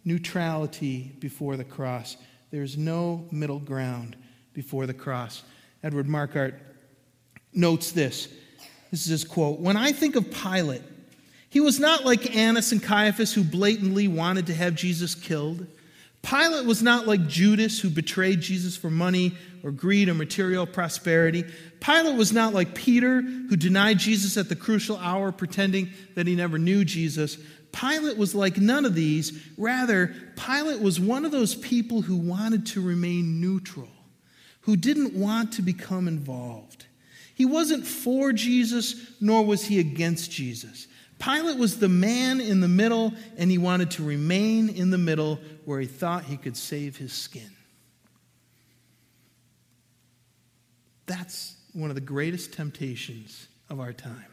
neutrality 0.03 1.15
before 1.19 1.55
the 1.55 1.63
cross, 1.63 2.17
there's 2.49 2.77
no 2.77 3.27
middle 3.31 3.59
ground 3.59 4.15
before 4.53 4.87
the 4.87 4.93
cross. 4.93 5.43
Edward 5.83 6.07
Markquart 6.07 6.55
notes 7.55 7.91
this. 7.91 8.27
This 8.91 9.01
is 9.05 9.07
his 9.07 9.23
quote 9.23 9.59
When 9.59 9.77
I 9.77 9.91
think 9.91 10.15
of 10.15 10.31
Pilate, 10.31 10.83
he 11.49 11.59
was 11.59 11.79
not 11.79 12.05
like 12.05 12.35
Annas 12.35 12.71
and 12.71 12.83
Caiaphas 12.83 13.33
who 13.33 13.43
blatantly 13.43 14.07
wanted 14.07 14.47
to 14.47 14.53
have 14.53 14.75
Jesus 14.75 15.15
killed. 15.15 15.65
Pilate 16.21 16.65
was 16.65 16.81
not 16.81 17.05
like 17.05 17.27
Judas 17.27 17.79
who 17.79 17.89
betrayed 17.89 18.41
Jesus 18.41 18.75
for 18.75 18.89
money 18.89 19.33
or 19.63 19.71
greed 19.71 20.09
or 20.09 20.15
material 20.15 20.65
prosperity. 20.65 21.45
Pilate 21.79 22.15
was 22.15 22.33
not 22.33 22.53
like 22.53 22.73
Peter 22.73 23.21
who 23.21 23.55
denied 23.55 23.99
Jesus 23.99 24.35
at 24.35 24.49
the 24.49 24.55
crucial 24.55 24.97
hour, 24.97 25.31
pretending 25.31 25.89
that 26.15 26.25
he 26.25 26.35
never 26.35 26.57
knew 26.57 26.83
Jesus. 26.83 27.37
Pilate 27.71 28.17
was 28.17 28.33
like 28.33 28.57
none 28.57 28.85
of 28.85 28.95
these. 28.95 29.39
Rather, 29.57 30.15
Pilate 30.35 30.81
was 30.81 30.99
one 30.99 31.25
of 31.25 31.31
those 31.31 31.53
people 31.53 32.01
who 32.01 32.15
wanted 32.15 32.65
to 32.67 32.81
remain 32.81 33.39
neutral, 33.39 33.89
who 34.61 34.75
didn't 34.75 35.13
want 35.13 35.53
to 35.53 35.61
become 35.61 36.07
involved. 36.07 36.84
He 37.35 37.45
wasn't 37.45 37.85
for 37.85 38.33
Jesus, 38.33 38.95
nor 39.21 39.45
was 39.45 39.65
he 39.65 39.79
against 39.79 40.31
Jesus. 40.31 40.87
Pilate 41.19 41.57
was 41.57 41.79
the 41.79 41.89
man 41.89 42.41
in 42.41 42.61
the 42.61 42.67
middle, 42.67 43.13
and 43.37 43.51
he 43.51 43.57
wanted 43.57 43.91
to 43.91 44.03
remain 44.03 44.69
in 44.69 44.89
the 44.89 44.97
middle 44.97 45.39
where 45.65 45.79
he 45.79 45.85
thought 45.87 46.23
he 46.23 46.37
could 46.37 46.57
save 46.57 46.97
his 46.97 47.13
skin. 47.13 47.51
That's 51.05 51.55
one 51.73 51.91
of 51.91 51.95
the 51.95 52.01
greatest 52.01 52.53
temptations 52.53 53.47
of 53.69 53.79
our 53.79 53.93
time, 53.93 54.25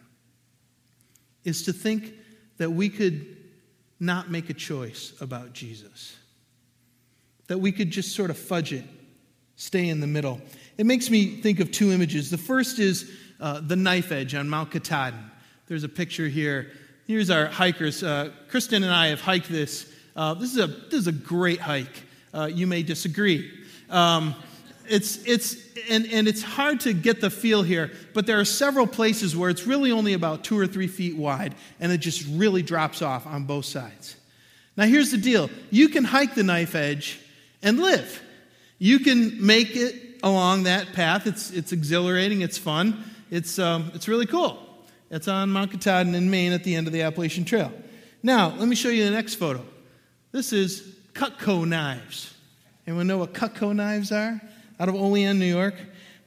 is 1.45 1.65
to 1.65 1.73
think 1.73 2.15
that 2.59 2.71
we 2.71 2.89
could 2.89 3.37
not 3.99 4.31
make 4.31 4.49
a 4.49 4.55
choice 4.55 5.13
about 5.21 5.53
Jesus, 5.53 6.17
that 7.49 7.59
we 7.59 7.73
could 7.73 7.91
just 7.91 8.15
sort 8.15 8.31
of 8.31 8.39
fudge 8.39 8.73
it, 8.73 8.85
stay 9.57 9.89
in 9.89 10.01
the 10.01 10.07
middle. 10.07 10.41
It 10.79 10.87
makes 10.87 11.11
me 11.11 11.41
think 11.41 11.61
of 11.61 11.71
two 11.71 11.93
images. 11.93 12.31
The 12.31 12.39
first 12.39 12.79
is 12.79 13.11
uh, 13.41 13.61
the 13.61 13.77
knife 13.77 14.13
edge 14.13 14.35
on 14.35 14.49
Mount 14.49 14.71
Katahdin. 14.71 15.31
There's 15.67 15.85
a 15.85 15.89
picture 15.89 16.29
here. 16.29 16.71
Here's 17.07 17.31
our 17.31 17.47
hikers. 17.47 18.03
Uh, 18.03 18.31
Kristen 18.49 18.83
and 18.85 18.93
I 18.93 19.09
have 19.09 19.21
hiked 19.21 19.49
this. 19.49 19.93
Uh, 20.15 20.35
this, 20.35 20.53
is 20.53 20.59
a, 20.59 20.67
this 20.67 20.95
is 20.95 21.07
a 21.07 21.13
great 21.13 21.61
hike. 21.61 22.05
Uh, 22.33 22.49
you 22.53 22.67
may 22.67 22.83
disagree. 22.83 23.51
Um, 23.91 24.35
it's, 24.89 25.25
it's, 25.27 25.57
and, 25.89 26.07
and 26.13 26.27
it's 26.27 26.43
hard 26.43 26.81
to 26.81 26.93
get 26.93 27.21
the 27.21 27.31
feel 27.31 27.63
here, 27.63 27.93
but 28.15 28.27
there 28.27 28.41
are 28.41 28.45
several 28.45 28.87
places 28.87 29.37
where 29.37 29.49
it's 29.49 29.67
really 29.67 29.93
only 29.93 30.13
about 30.13 30.45
two 30.45 30.59
or 30.59 30.67
three 30.67 30.89
feet 30.89 31.17
wide, 31.17 31.55
and 31.81 31.93
it 31.93 31.99
just 31.99 32.27
really 32.31 32.63
drops 32.63 33.03
off 33.03 33.27
on 33.27 33.45
both 33.45 33.65
sides. 33.65 34.17
Now, 34.77 34.85
here's 34.85 35.11
the 35.11 35.19
deal 35.19 35.51
you 35.71 35.89
can 35.89 36.05
hike 36.05 36.35
the 36.35 36.43
knife 36.43 36.75
edge 36.75 37.21
and 37.63 37.79
live. 37.79 38.23
You 38.83 38.99
can 38.99 39.47
make 39.47 39.77
it 39.77 40.19
along 40.25 40.65
that 40.65 40.93
path. 40.93 41.29
It's, 41.29 41.53
it's 41.53 41.71
exhilarating, 41.71 42.41
it's 42.41 42.59
fun, 42.59 43.05
it's, 43.31 43.61
um, 43.61 43.93
it's 43.95 44.09
really 44.09 44.27
cool. 44.27 44.59
It's 45.09 45.29
on 45.29 45.51
Mount 45.51 45.71
Katahdin 45.71 46.17
in 46.17 46.29
Maine 46.29 46.53
at 46.53 46.65
the 46.65 46.75
end 46.75 46.89
of 46.89 46.93
the 46.93 47.03
Appalachian 47.03 47.45
Trail. 47.45 47.73
Now, 48.25 48.49
let 48.57 48.67
me 48.67 48.75
show 48.75 48.89
you 48.89 49.05
the 49.05 49.13
next 49.13 49.37
photo. 49.37 49.65
This 50.33 50.53
is 50.53 50.97
Cutco 51.13 51.65
knives. 51.65 52.35
Anyone 52.85 53.07
know 53.07 53.19
what 53.19 53.35
Cutco 53.35 53.73
knives 53.73 54.11
are? 54.11 54.41
Out 54.81 54.89
of 54.89 54.97
Olean, 54.97 55.39
New 55.39 55.47
York. 55.47 55.77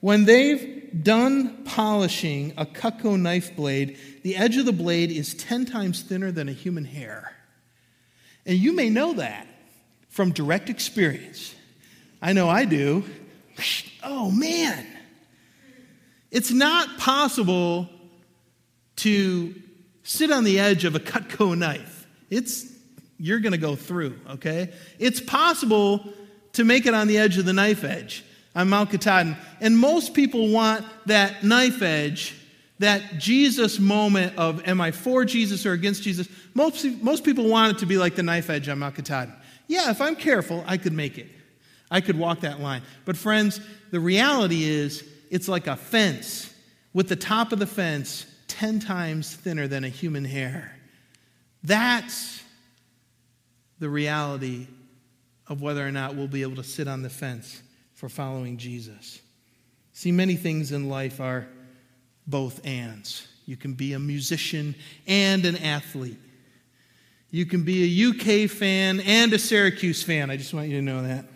When 0.00 0.24
they've 0.24 0.90
done 1.02 1.62
polishing 1.64 2.54
a 2.56 2.64
Cutco 2.64 3.20
knife 3.20 3.54
blade, 3.54 3.98
the 4.22 4.34
edge 4.34 4.56
of 4.56 4.64
the 4.64 4.72
blade 4.72 5.10
is 5.10 5.34
10 5.34 5.66
times 5.66 6.00
thinner 6.00 6.32
than 6.32 6.48
a 6.48 6.52
human 6.52 6.86
hair. 6.86 7.36
And 8.46 8.56
you 8.56 8.74
may 8.74 8.88
know 8.88 9.12
that 9.12 9.46
from 10.08 10.32
direct 10.32 10.70
experience. 10.70 11.54
I 12.26 12.32
know 12.32 12.48
I 12.48 12.64
do. 12.64 13.04
Oh, 14.02 14.32
man. 14.32 14.84
It's 16.32 16.50
not 16.50 16.98
possible 16.98 17.88
to 18.96 19.54
sit 20.02 20.32
on 20.32 20.42
the 20.42 20.58
edge 20.58 20.84
of 20.84 20.96
a 20.96 20.98
Cutco 20.98 21.56
knife. 21.56 22.08
It's 22.28 22.66
you're 23.20 23.38
going 23.38 23.52
to 23.52 23.58
go 23.58 23.76
through, 23.76 24.18
okay? 24.28 24.72
It's 24.98 25.20
possible 25.20 26.04
to 26.54 26.64
make 26.64 26.84
it 26.86 26.94
on 26.94 27.06
the 27.06 27.16
edge 27.16 27.38
of 27.38 27.44
the 27.44 27.52
knife 27.52 27.84
edge 27.84 28.24
on 28.56 28.70
Mount 28.70 28.90
Katahdin. 28.90 29.36
And 29.60 29.78
most 29.78 30.12
people 30.12 30.48
want 30.48 30.84
that 31.06 31.44
knife 31.44 31.80
edge, 31.80 32.34
that 32.80 33.18
Jesus 33.18 33.78
moment 33.78 34.36
of 34.36 34.66
am 34.66 34.80
I 34.80 34.90
for 34.90 35.24
Jesus 35.24 35.64
or 35.64 35.74
against 35.74 36.02
Jesus? 36.02 36.28
Most, 36.54 36.84
most 37.02 37.22
people 37.22 37.48
want 37.48 37.76
it 37.76 37.78
to 37.78 37.86
be 37.86 37.98
like 37.98 38.16
the 38.16 38.24
knife 38.24 38.50
edge 38.50 38.68
on 38.68 38.80
Mount 38.80 38.96
Katahdin. 38.96 39.32
Yeah, 39.68 39.92
if 39.92 40.00
I'm 40.00 40.16
careful, 40.16 40.64
I 40.66 40.76
could 40.76 40.92
make 40.92 41.18
it. 41.18 41.28
I 41.90 42.00
could 42.00 42.18
walk 42.18 42.40
that 42.40 42.60
line. 42.60 42.82
But, 43.04 43.16
friends, 43.16 43.60
the 43.90 44.00
reality 44.00 44.64
is 44.64 45.04
it's 45.30 45.48
like 45.48 45.66
a 45.66 45.76
fence 45.76 46.52
with 46.92 47.08
the 47.08 47.16
top 47.16 47.52
of 47.52 47.58
the 47.58 47.66
fence 47.66 48.26
10 48.48 48.80
times 48.80 49.34
thinner 49.34 49.68
than 49.68 49.84
a 49.84 49.88
human 49.88 50.24
hair. 50.24 50.74
That's 51.62 52.42
the 53.78 53.88
reality 53.88 54.66
of 55.46 55.62
whether 55.62 55.86
or 55.86 55.92
not 55.92 56.16
we'll 56.16 56.28
be 56.28 56.42
able 56.42 56.56
to 56.56 56.64
sit 56.64 56.88
on 56.88 57.02
the 57.02 57.10
fence 57.10 57.62
for 57.94 58.08
following 58.08 58.56
Jesus. 58.56 59.20
See, 59.92 60.12
many 60.12 60.36
things 60.36 60.72
in 60.72 60.88
life 60.88 61.20
are 61.20 61.46
both 62.26 62.66
ands. 62.66 63.28
You 63.46 63.56
can 63.56 63.74
be 63.74 63.92
a 63.92 63.98
musician 63.98 64.74
and 65.06 65.44
an 65.44 65.56
athlete. 65.56 66.18
You 67.30 67.46
can 67.46 67.64
be 67.64 67.84
a 67.84 68.08
UK 68.10 68.50
fan 68.50 69.00
and 69.00 69.32
a 69.32 69.38
Syracuse 69.38 70.02
fan. 70.02 70.30
I 70.30 70.36
just 70.36 70.52
want 70.52 70.68
you 70.68 70.76
to 70.76 70.82
know 70.82 71.02
that. 71.02 71.26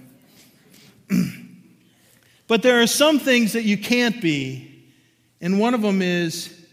but 2.46 2.62
there 2.62 2.80
are 2.80 2.86
some 2.86 3.18
things 3.18 3.52
that 3.54 3.64
you 3.64 3.76
can't 3.76 4.20
be, 4.20 4.84
and 5.40 5.58
one 5.58 5.74
of 5.74 5.82
them 5.82 6.02
is 6.02 6.66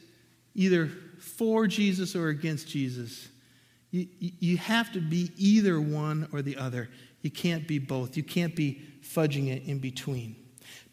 either 0.55 0.89
for 1.19 1.67
Jesus 1.67 2.15
or 2.15 2.29
against 2.29 2.67
Jesus. 2.67 3.27
You, 3.91 4.07
you 4.19 4.57
have 4.57 4.91
to 4.93 4.99
be 4.99 5.31
either 5.37 5.79
one 5.79 6.27
or 6.31 6.41
the 6.41 6.57
other. 6.57 6.89
You 7.21 7.31
can't 7.31 7.67
be 7.67 7.79
both. 7.79 8.17
You 8.17 8.23
can't 8.23 8.55
be 8.55 8.81
fudging 9.01 9.47
it 9.47 9.63
in 9.63 9.79
between. 9.79 10.35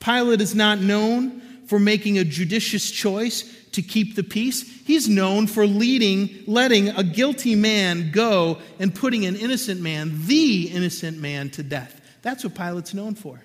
Pilate 0.00 0.40
is 0.40 0.54
not 0.54 0.80
known 0.80 1.40
for 1.66 1.78
making 1.78 2.18
a 2.18 2.24
judicious 2.24 2.90
choice 2.90 3.42
to 3.72 3.82
keep 3.82 4.14
the 4.14 4.22
peace. 4.22 4.62
He's 4.84 5.08
known 5.08 5.46
for 5.46 5.66
leading, 5.66 6.44
letting 6.46 6.90
a 6.90 7.02
guilty 7.02 7.54
man 7.54 8.10
go 8.12 8.58
and 8.78 8.94
putting 8.94 9.24
an 9.24 9.34
innocent 9.34 9.80
man, 9.80 10.26
the 10.26 10.70
innocent 10.70 11.18
man, 11.18 11.50
to 11.50 11.62
death. 11.62 12.00
That's 12.24 12.42
what 12.42 12.54
Pilate's 12.54 12.94
known 12.94 13.14
for. 13.14 13.38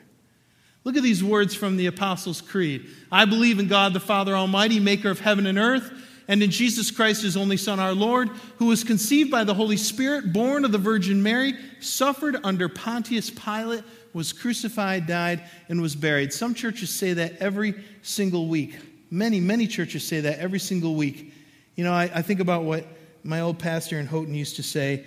Look 0.86 0.96
at 0.96 1.04
these 1.04 1.22
words 1.22 1.54
from 1.54 1.76
the 1.76 1.88
Apostles' 1.88 2.42
Creed 2.42 2.88
I 3.12 3.26
believe 3.26 3.60
in 3.60 3.68
God 3.68 3.94
the 3.94 4.00
Father 4.00 4.36
Almighty, 4.36 4.80
maker 4.80 5.12
of 5.12 5.20
heaven 5.20 5.46
and 5.46 5.60
earth, 5.60 5.92
and 6.30 6.42
in 6.42 6.50
Jesus 6.50 6.90
Christ, 6.90 7.24
his 7.24 7.36
only 7.36 7.58
Son, 7.58 7.80
our 7.80 7.94
Lord, 7.94 8.30
who 8.58 8.68
was 8.68 8.86
conceived 8.86 9.30
by 9.30 9.44
the 9.44 9.54
Holy 9.54 9.76
Spirit, 9.76 10.32
born 10.32 10.64
of 10.64 10.72
the 10.72 10.78
Virgin 10.78 11.22
Mary, 11.22 11.56
suffered 11.82 12.38
under 12.44 12.70
Pontius 12.70 13.30
Pilate, 13.30 13.84
was 14.14 14.32
crucified, 14.32 15.06
died, 15.06 15.44
and 15.68 15.82
was 15.82 15.96
buried. 15.96 16.32
Some 16.32 16.54
churches 16.54 16.90
say 16.90 17.14
that 17.14 17.38
every 17.38 17.76
single 18.02 18.48
week. 18.48 18.78
Many, 19.12 19.42
many 19.42 19.68
churches 19.68 20.08
say 20.08 20.22
that 20.22 20.40
every 20.40 20.60
single 20.60 20.96
week. 20.96 21.34
You 21.76 21.84
know, 21.84 21.94
I, 21.94 22.04
I 22.14 22.22
think 22.22 22.40
about 22.40 22.64
what 22.64 22.86
my 23.24 23.42
old 23.42 23.60
pastor 23.60 24.00
in 24.00 24.06
Houghton 24.06 24.34
used 24.34 24.56
to 24.56 24.64
say 24.64 25.06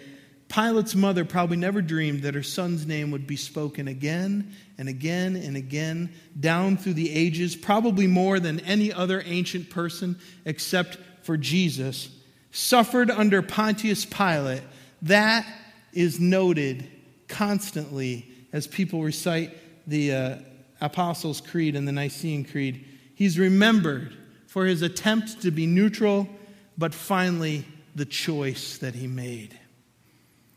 Pilate's 0.53 0.94
mother 0.94 1.24
probably 1.24 1.57
never 1.57 1.80
dreamed 1.80 2.22
that 2.22 2.34
her 2.34 2.42
son's 2.42 2.86
name 2.86 3.11
would 3.11 3.26
be 3.26 3.36
spoken 3.36 3.88
again 3.88 4.55
and 4.76 4.86
again 4.86 5.34
and 5.34 5.57
again 5.57 6.12
down 6.38 6.76
through 6.76 6.92
the 6.92 7.11
ages, 7.11 7.57
probably 7.57 8.07
more 8.07 8.38
than 8.38 8.61
any 8.61 8.92
other 8.92 9.22
ancient 9.24 9.70
person 9.70 10.18
except 10.44 10.98
for 11.22 11.38
Jesus, 11.38 12.11
suffered 12.50 13.11
under 13.11 13.40
Pontius 13.40 14.05
Pilate. 14.05 14.62
That 15.00 15.46
is 15.94 16.20
noted 16.20 16.86
constantly 17.28 18.28
as 18.53 18.66
people 18.66 19.03
recite 19.03 19.57
the 19.86 20.12
uh, 20.12 20.36
Apostles' 20.82 21.40
Creed 21.40 21.76
and 21.76 21.88
the 21.88 21.92
Nicene 21.92 22.44
Creed, 22.44 22.84
he's 23.14 23.38
remembered 23.38 24.14
for 24.48 24.66
his 24.66 24.82
attempt 24.82 25.40
to 25.40 25.50
be 25.50 25.64
neutral, 25.64 26.28
but 26.76 26.92
finally 26.92 27.64
the 27.94 28.05
choice 28.05 28.76
that 28.78 28.94
he 28.94 29.07
made. 29.07 29.59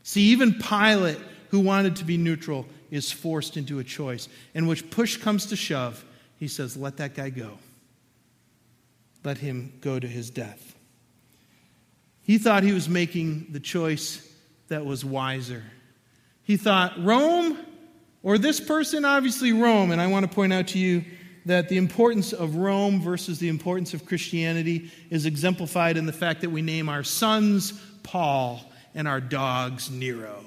See, 0.06 0.26
even 0.26 0.54
Pilate, 0.54 1.18
who 1.50 1.58
wanted 1.58 1.96
to 1.96 2.04
be 2.04 2.16
neutral, 2.16 2.64
is 2.92 3.10
forced 3.10 3.56
into 3.56 3.80
a 3.80 3.84
choice 3.84 4.28
in 4.54 4.68
which 4.68 4.88
push 4.88 5.16
comes 5.16 5.46
to 5.46 5.56
shove. 5.56 6.04
He 6.36 6.46
says, 6.46 6.76
Let 6.76 6.98
that 6.98 7.16
guy 7.16 7.30
go. 7.30 7.58
Let 9.24 9.38
him 9.38 9.72
go 9.80 9.98
to 9.98 10.06
his 10.06 10.30
death. 10.30 10.76
He 12.22 12.38
thought 12.38 12.62
he 12.62 12.72
was 12.72 12.88
making 12.88 13.48
the 13.50 13.58
choice 13.58 14.32
that 14.68 14.86
was 14.86 15.04
wiser. 15.04 15.64
He 16.44 16.56
thought, 16.56 16.92
Rome 17.02 17.58
or 18.22 18.38
this 18.38 18.60
person, 18.60 19.04
obviously 19.04 19.52
Rome. 19.52 19.90
And 19.90 20.00
I 20.00 20.06
want 20.06 20.24
to 20.24 20.32
point 20.32 20.52
out 20.52 20.68
to 20.68 20.78
you 20.78 21.04
that 21.46 21.68
the 21.68 21.78
importance 21.78 22.32
of 22.32 22.54
Rome 22.54 23.00
versus 23.00 23.40
the 23.40 23.48
importance 23.48 23.92
of 23.92 24.06
Christianity 24.06 24.92
is 25.10 25.26
exemplified 25.26 25.96
in 25.96 26.06
the 26.06 26.12
fact 26.12 26.42
that 26.42 26.50
we 26.50 26.62
name 26.62 26.88
our 26.88 27.02
sons 27.02 27.72
Paul 28.04 28.60
and 28.96 29.06
our 29.06 29.20
dogs 29.20 29.90
Nero. 29.90 30.42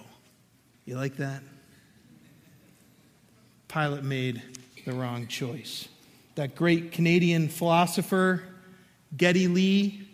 You 0.84 0.98
like 0.98 1.16
that? 1.18 1.42
Pilate 3.70 4.04
made 4.04 4.42
the 4.86 4.92
wrong 4.92 5.28
choice. 5.28 5.88
That 6.34 6.56
great 6.56 6.92
Canadian 6.92 7.48
philosopher, 7.48 8.44
Geddy 9.16 9.48
Lee, 9.48 10.08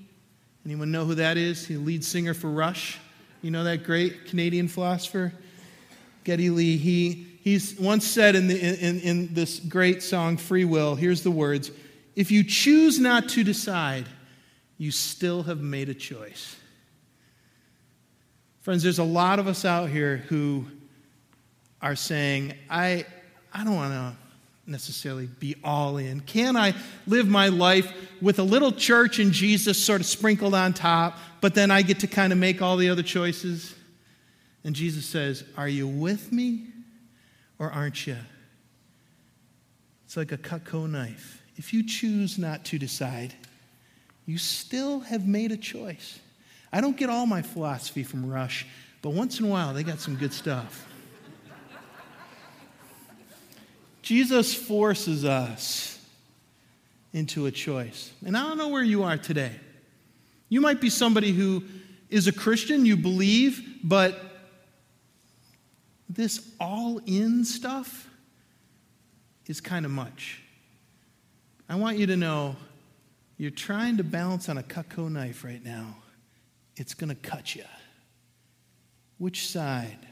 anyone 0.65 0.91
know 0.91 1.05
who 1.05 1.15
that 1.15 1.37
is? 1.37 1.65
He 1.65 1.77
lead 1.77 2.03
singer 2.03 2.33
for 2.33 2.49
Rush. 2.49 2.99
You 3.41 3.51
know 3.51 3.63
that 3.63 3.85
great 3.85 4.25
Canadian 4.25 4.67
philosopher? 4.67 5.31
Geddy 6.25 6.49
Lee, 6.49 6.75
he, 6.75 7.27
he's 7.41 7.79
once 7.79 8.05
said 8.05 8.35
in, 8.35 8.47
the, 8.47 8.59
in, 8.59 8.99
in 8.99 9.33
this 9.33 9.59
great 9.59 10.03
song, 10.03 10.35
Free 10.35 10.65
Will, 10.65 10.95
here's 10.95 11.23
the 11.23 11.31
words 11.31 11.71
If 12.17 12.31
you 12.31 12.43
choose 12.43 12.99
not 12.99 13.29
to 13.29 13.45
decide, 13.45 14.07
you 14.77 14.91
still 14.91 15.43
have 15.43 15.61
made 15.61 15.87
a 15.87 15.93
choice. 15.93 16.57
Friends, 18.65 18.81
there's 18.81 18.97
a 18.97 19.03
lot 19.03 19.37
of 19.37 19.47
us 19.47 19.63
out 19.63 19.89
here 19.89 20.17
who 20.27 20.65
are 21.83 21.95
saying, 21.95 22.55
I, 22.67 23.05
I 23.53 23.63
don't 23.63 23.75
want 23.75 23.93
to 23.93 24.15
necessarily 24.65 25.27
be 25.27 25.55
all 25.63 25.97
in. 25.97 26.21
Can 26.21 26.57
I 26.57 26.73
live 27.05 27.27
my 27.27 27.49
life 27.49 27.93
with 28.23 28.39
a 28.39 28.43
little 28.43 28.71
church 28.71 29.19
and 29.19 29.31
Jesus 29.31 29.77
sort 29.77 30.01
of 30.01 30.07
sprinkled 30.07 30.55
on 30.55 30.73
top, 30.73 31.19
but 31.41 31.53
then 31.53 31.69
I 31.69 31.83
get 31.83 31.99
to 31.99 32.07
kind 32.07 32.33
of 32.33 32.39
make 32.39 32.59
all 32.63 32.75
the 32.75 32.89
other 32.89 33.03
choices? 33.03 33.75
And 34.63 34.75
Jesus 34.75 35.05
says, 35.05 35.43
Are 35.55 35.69
you 35.69 35.87
with 35.87 36.31
me 36.31 36.65
or 37.59 37.69
aren't 37.69 38.07
you? 38.07 38.17
It's 40.07 40.17
like 40.17 40.31
a 40.31 40.39
Cutco 40.39 40.89
knife. 40.89 41.43
If 41.55 41.71
you 41.71 41.85
choose 41.85 42.39
not 42.39 42.65
to 42.65 42.79
decide, 42.79 43.35
you 44.25 44.39
still 44.39 45.01
have 45.01 45.27
made 45.27 45.51
a 45.51 45.57
choice. 45.57 46.19
I 46.71 46.81
don't 46.81 46.97
get 46.97 47.09
all 47.09 47.25
my 47.25 47.41
philosophy 47.41 48.03
from 48.03 48.29
Rush, 48.29 48.65
but 49.01 49.11
once 49.11 49.39
in 49.39 49.45
a 49.45 49.49
while 49.49 49.73
they 49.73 49.83
got 49.83 49.99
some 49.99 50.15
good 50.15 50.33
stuff. 50.33 50.87
Jesus 54.01 54.53
forces 54.53 55.25
us 55.25 55.99
into 57.11 57.47
a 57.47 57.51
choice. 57.51 58.11
And 58.25 58.37
I 58.37 58.43
don't 58.43 58.57
know 58.57 58.67
where 58.67 58.83
you 58.83 59.03
are 59.03 59.17
today. 59.17 59.51
You 60.49 60.61
might 60.61 60.79
be 60.79 60.89
somebody 60.89 61.31
who 61.31 61.63
is 62.09 62.27
a 62.27 62.31
Christian, 62.31 62.85
you 62.85 62.97
believe, 62.97 63.79
but 63.83 64.19
this 66.07 66.47
all 66.59 66.99
in 67.05 67.43
stuff 67.45 68.07
is 69.47 69.59
kind 69.59 69.85
of 69.85 69.91
much. 69.91 70.41
I 71.67 71.75
want 71.75 71.97
you 71.97 72.05
to 72.07 72.15
know 72.15 72.55
you're 73.37 73.49
trying 73.49 73.97
to 73.97 74.03
balance 74.03 74.49
on 74.49 74.57
a 74.57 74.63
Cutco 74.63 75.11
knife 75.11 75.43
right 75.43 75.63
now. 75.63 75.95
It's 76.75 76.93
going 76.93 77.09
to 77.09 77.15
cut 77.15 77.55
you. 77.55 77.63
Which 79.17 79.47
side? 79.47 80.07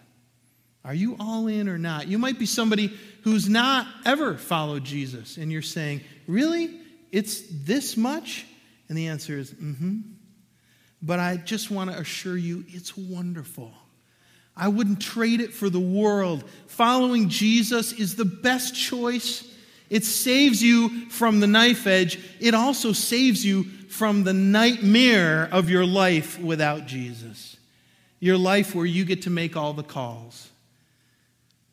Are 0.85 0.93
you 0.93 1.15
all 1.19 1.47
in 1.47 1.69
or 1.69 1.77
not? 1.77 2.07
You 2.07 2.17
might 2.17 2.39
be 2.39 2.45
somebody 2.45 2.97
who's 3.23 3.47
not 3.47 3.87
ever 4.05 4.37
followed 4.37 4.83
Jesus, 4.83 5.37
and 5.37 5.51
you're 5.51 5.61
saying, 5.61 6.01
Really? 6.27 6.79
It's 7.11 7.43
this 7.49 7.95
much? 7.95 8.45
And 8.89 8.97
the 8.97 9.07
answer 9.07 9.37
is, 9.37 9.51
Mm 9.51 9.77
hmm. 9.77 9.99
But 11.01 11.19
I 11.19 11.35
just 11.35 11.69
want 11.69 11.91
to 11.91 11.99
assure 11.99 12.37
you, 12.37 12.63
it's 12.69 12.95
wonderful. 12.95 13.73
I 14.55 14.69
wouldn't 14.69 15.01
trade 15.01 15.41
it 15.41 15.53
for 15.53 15.69
the 15.69 15.79
world. 15.79 16.43
Following 16.67 17.27
Jesus 17.27 17.91
is 17.91 18.15
the 18.15 18.25
best 18.25 18.73
choice. 18.73 19.45
It 19.93 20.03
saves 20.03 20.61
you 20.61 21.09
from 21.09 21.39
the 21.39 21.47
knife 21.47 21.87
edge. 21.87 22.19
It 22.39 22.53
also 22.53 22.91
saves 22.93 23.45
you 23.45 23.63
from 23.63 24.23
the 24.23 24.33
nightmare 24.33 25.47
of 25.51 25.69
your 25.69 25.85
life 25.85 26.39
without 26.39 26.87
Jesus. 26.87 27.57
Your 28.19 28.37
life 28.37 28.73
where 28.73 28.85
you 28.85 29.05
get 29.05 29.23
to 29.23 29.29
make 29.29 29.55
all 29.55 29.73
the 29.73 29.83
calls 29.83 30.49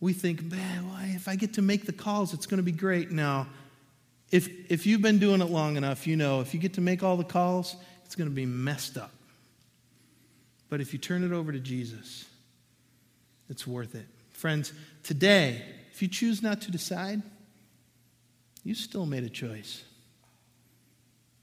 we 0.01 0.14
think, 0.14 0.43
man, 0.43 0.89
well, 0.89 0.99
if 1.03 1.29
I 1.29 1.37
get 1.37 1.55
to 1.55 1.62
make 1.62 1.85
the 1.85 1.93
calls, 1.93 2.33
it's 2.33 2.47
going 2.47 2.59
to 2.59 2.64
be 2.64 2.73
great. 2.73 3.11
Now, 3.11 3.47
if, 4.31 4.49
if 4.71 4.87
you've 4.87 5.03
been 5.03 5.18
doing 5.18 5.43
it 5.43 5.51
long 5.51 5.77
enough, 5.77 6.07
you 6.07 6.16
know 6.16 6.41
if 6.41 6.55
you 6.55 6.61
get 6.61 6.75
to 6.75 6.81
make 6.81 7.03
all 7.03 7.16
the 7.16 7.25
calls, 7.25 7.77
it's 8.07 8.16
going 8.16 8.29
to 8.29 8.35
be 8.35 8.47
messed 8.47 8.97
up. 8.97 9.12
But 10.71 10.81
if 10.81 10.93
you 10.93 10.99
turn 10.99 11.23
it 11.23 11.33
over 11.33 11.53
to 11.53 11.61
Jesus, 11.61 12.25
it's 13.51 13.66
worth 13.66 13.95
it. 13.95 14.07
Friends, 14.31 14.73
today, 15.03 15.62
if 15.93 16.01
you 16.01 16.09
choose 16.09 16.43
not 16.43 16.62
to 16.62 16.71
decide, 16.71 17.21
you 18.65 18.75
still 18.75 19.07
made 19.07 19.25
a 19.25 19.31
choice. 19.31 19.83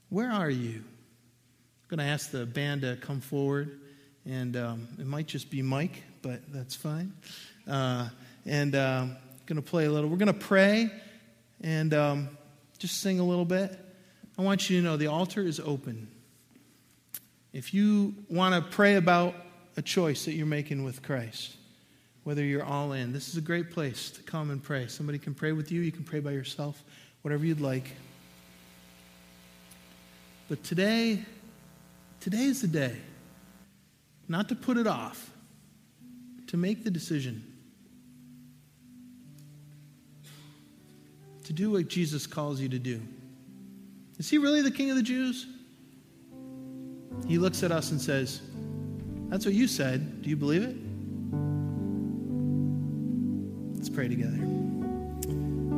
Where 0.08 0.30
are 0.30 0.50
you? 0.50 0.76
I'm 0.76 1.96
going 1.96 1.98
to 1.98 2.12
ask 2.12 2.30
the 2.30 2.46
band 2.46 2.82
to 2.82 2.96
come 2.96 3.20
forward, 3.20 3.80
and 4.24 4.56
um, 4.56 4.88
it 4.98 5.06
might 5.06 5.26
just 5.26 5.50
be 5.50 5.62
Mike, 5.62 6.02
but 6.22 6.40
that's 6.52 6.74
fine. 6.74 7.12
Uh, 7.66 8.08
and 8.46 8.74
um, 8.74 9.16
going 9.48 9.56
to 9.56 9.62
play 9.62 9.86
a 9.86 9.90
little. 9.90 10.10
We're 10.10 10.18
going 10.18 10.26
to 10.26 10.34
pray 10.34 10.90
and 11.62 11.94
um, 11.94 12.28
just 12.78 13.00
sing 13.00 13.18
a 13.18 13.24
little 13.24 13.46
bit. 13.46 13.78
I 14.36 14.42
want 14.42 14.68
you 14.68 14.78
to 14.78 14.84
know 14.84 14.96
the 14.98 15.06
altar 15.06 15.40
is 15.40 15.58
open. 15.58 16.08
If 17.54 17.72
you 17.72 18.14
want 18.28 18.54
to 18.54 18.70
pray 18.70 18.96
about 18.96 19.34
a 19.76 19.82
choice 19.82 20.26
that 20.26 20.32
you're 20.32 20.46
making 20.46 20.84
with 20.84 21.02
Christ, 21.02 21.56
whether 22.24 22.44
you're 22.44 22.64
all 22.64 22.92
in, 22.92 23.12
this 23.12 23.28
is 23.28 23.38
a 23.38 23.40
great 23.40 23.70
place 23.70 24.10
to 24.10 24.22
come 24.22 24.50
and 24.50 24.62
pray. 24.62 24.86
Somebody 24.86 25.18
can 25.18 25.34
pray 25.34 25.52
with 25.52 25.72
you, 25.72 25.80
you 25.80 25.92
can 25.92 26.04
pray 26.04 26.20
by 26.20 26.32
yourself, 26.32 26.84
whatever 27.22 27.44
you'd 27.44 27.60
like. 27.60 27.90
But 30.48 30.64
today, 30.64 31.22
today 32.20 32.44
is 32.44 32.62
the 32.62 32.68
day 32.68 32.96
not 34.28 34.48
to 34.50 34.54
put 34.54 34.76
it 34.76 34.86
off, 34.86 35.30
to 36.48 36.56
make 36.56 36.84
the 36.84 36.90
decision 36.90 37.42
to 41.44 41.52
do 41.54 41.70
what 41.70 41.88
Jesus 41.88 42.26
calls 42.26 42.60
you 42.60 42.68
to 42.68 42.78
do. 42.78 43.00
Is 44.18 44.28
he 44.28 44.36
really 44.36 44.60
the 44.60 44.70
king 44.70 44.90
of 44.90 44.96
the 44.96 45.02
Jews? 45.02 45.46
He 47.26 47.38
looks 47.38 47.62
at 47.62 47.72
us 47.72 47.90
and 47.90 48.00
says, 48.00 48.42
That's 49.28 49.44
what 49.44 49.54
you 49.54 49.66
said. 49.66 50.22
Do 50.22 50.28
you 50.28 50.36
believe 50.36 50.62
it? 50.62 50.76
Let's 53.76 53.88
pray 53.88 54.08
together. 54.08 54.67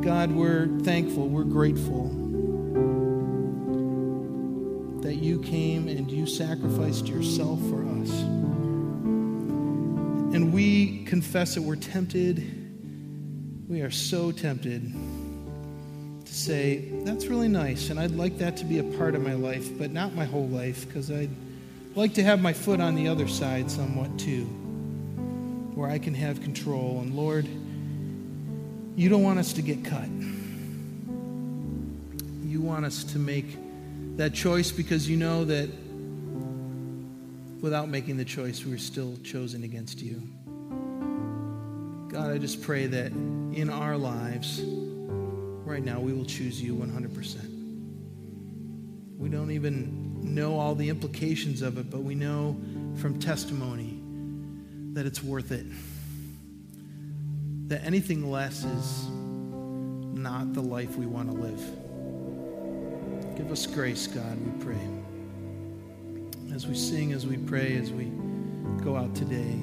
God, 0.01 0.31
we're 0.31 0.65
thankful, 0.79 1.27
we're 1.27 1.43
grateful 1.43 2.07
that 5.01 5.15
you 5.15 5.39
came 5.41 5.87
and 5.87 6.09
you 6.09 6.25
sacrificed 6.25 7.07
yourself 7.07 7.59
for 7.69 7.83
us. 7.83 8.09
And 10.33 10.51
we 10.51 11.03
confess 11.05 11.53
that 11.53 11.61
we're 11.61 11.75
tempted. 11.75 12.43
We 13.69 13.81
are 13.81 13.91
so 13.91 14.31
tempted 14.31 14.91
to 16.25 16.33
say, 16.33 16.89
that's 17.03 17.27
really 17.27 17.47
nice, 17.47 17.91
and 17.91 17.99
I'd 17.99 18.11
like 18.11 18.39
that 18.39 18.57
to 18.57 18.65
be 18.65 18.79
a 18.79 18.83
part 18.83 19.13
of 19.13 19.21
my 19.21 19.35
life, 19.35 19.77
but 19.77 19.91
not 19.91 20.15
my 20.15 20.25
whole 20.25 20.47
life, 20.47 20.87
because 20.87 21.11
I'd 21.11 21.29
like 21.93 22.15
to 22.15 22.23
have 22.23 22.41
my 22.41 22.53
foot 22.53 22.79
on 22.81 22.95
the 22.95 23.07
other 23.07 23.27
side 23.27 23.69
somewhat 23.69 24.17
too, 24.17 24.45
where 25.75 25.89
I 25.91 25.99
can 25.99 26.15
have 26.15 26.41
control. 26.41 27.01
And 27.01 27.15
Lord, 27.15 27.47
you 28.95 29.09
don't 29.09 29.23
want 29.23 29.39
us 29.39 29.53
to 29.53 29.61
get 29.61 29.83
cut. 29.85 30.07
You 32.43 32.61
want 32.61 32.85
us 32.85 33.03
to 33.05 33.19
make 33.19 33.57
that 34.17 34.33
choice 34.33 34.71
because 34.71 35.09
you 35.09 35.17
know 35.17 35.45
that 35.45 35.69
without 37.61 37.89
making 37.89 38.17
the 38.17 38.25
choice, 38.25 38.65
we're 38.65 38.77
still 38.77 39.15
chosen 39.23 39.63
against 39.63 40.01
you. 40.01 40.21
God, 42.09 42.31
I 42.31 42.37
just 42.37 42.61
pray 42.61 42.87
that 42.87 43.11
in 43.11 43.69
our 43.69 43.95
lives, 43.95 44.61
right 44.61 45.83
now, 45.83 45.99
we 45.99 46.11
will 46.11 46.25
choose 46.25 46.61
you 46.61 46.75
100%. 46.75 47.37
We 49.17 49.29
don't 49.29 49.51
even 49.51 50.35
know 50.35 50.59
all 50.59 50.75
the 50.75 50.89
implications 50.89 51.61
of 51.61 51.77
it, 51.77 51.89
but 51.89 52.01
we 52.01 52.15
know 52.15 52.59
from 52.97 53.19
testimony 53.19 53.99
that 54.93 55.05
it's 55.05 55.23
worth 55.23 55.51
it. 55.51 55.65
That 57.71 57.83
anything 57.85 58.29
less 58.29 58.65
is 58.65 59.07
not 60.13 60.53
the 60.53 60.61
life 60.61 60.97
we 60.97 61.05
want 61.05 61.31
to 61.31 61.33
live. 61.33 63.37
Give 63.37 63.49
us 63.49 63.65
grace, 63.65 64.07
God, 64.07 64.37
we 64.41 64.51
pray. 64.61 64.89
As 66.53 66.67
we 66.67 66.75
sing, 66.75 67.13
as 67.13 67.25
we 67.25 67.37
pray, 67.37 67.77
as 67.77 67.91
we 67.91 68.11
go 68.83 68.97
out 68.97 69.15
today, 69.15 69.53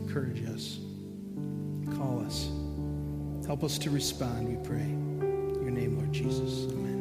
encourage 0.00 0.48
us, 0.48 0.78
call 1.98 2.24
us, 2.24 2.48
help 3.44 3.62
us 3.62 3.76
to 3.80 3.90
respond, 3.90 4.48
we 4.48 4.56
pray. 4.66 4.80
In 4.80 5.58
your 5.60 5.72
name, 5.72 5.98
Lord 5.98 6.14
Jesus. 6.14 6.72
Amen. 6.72 6.95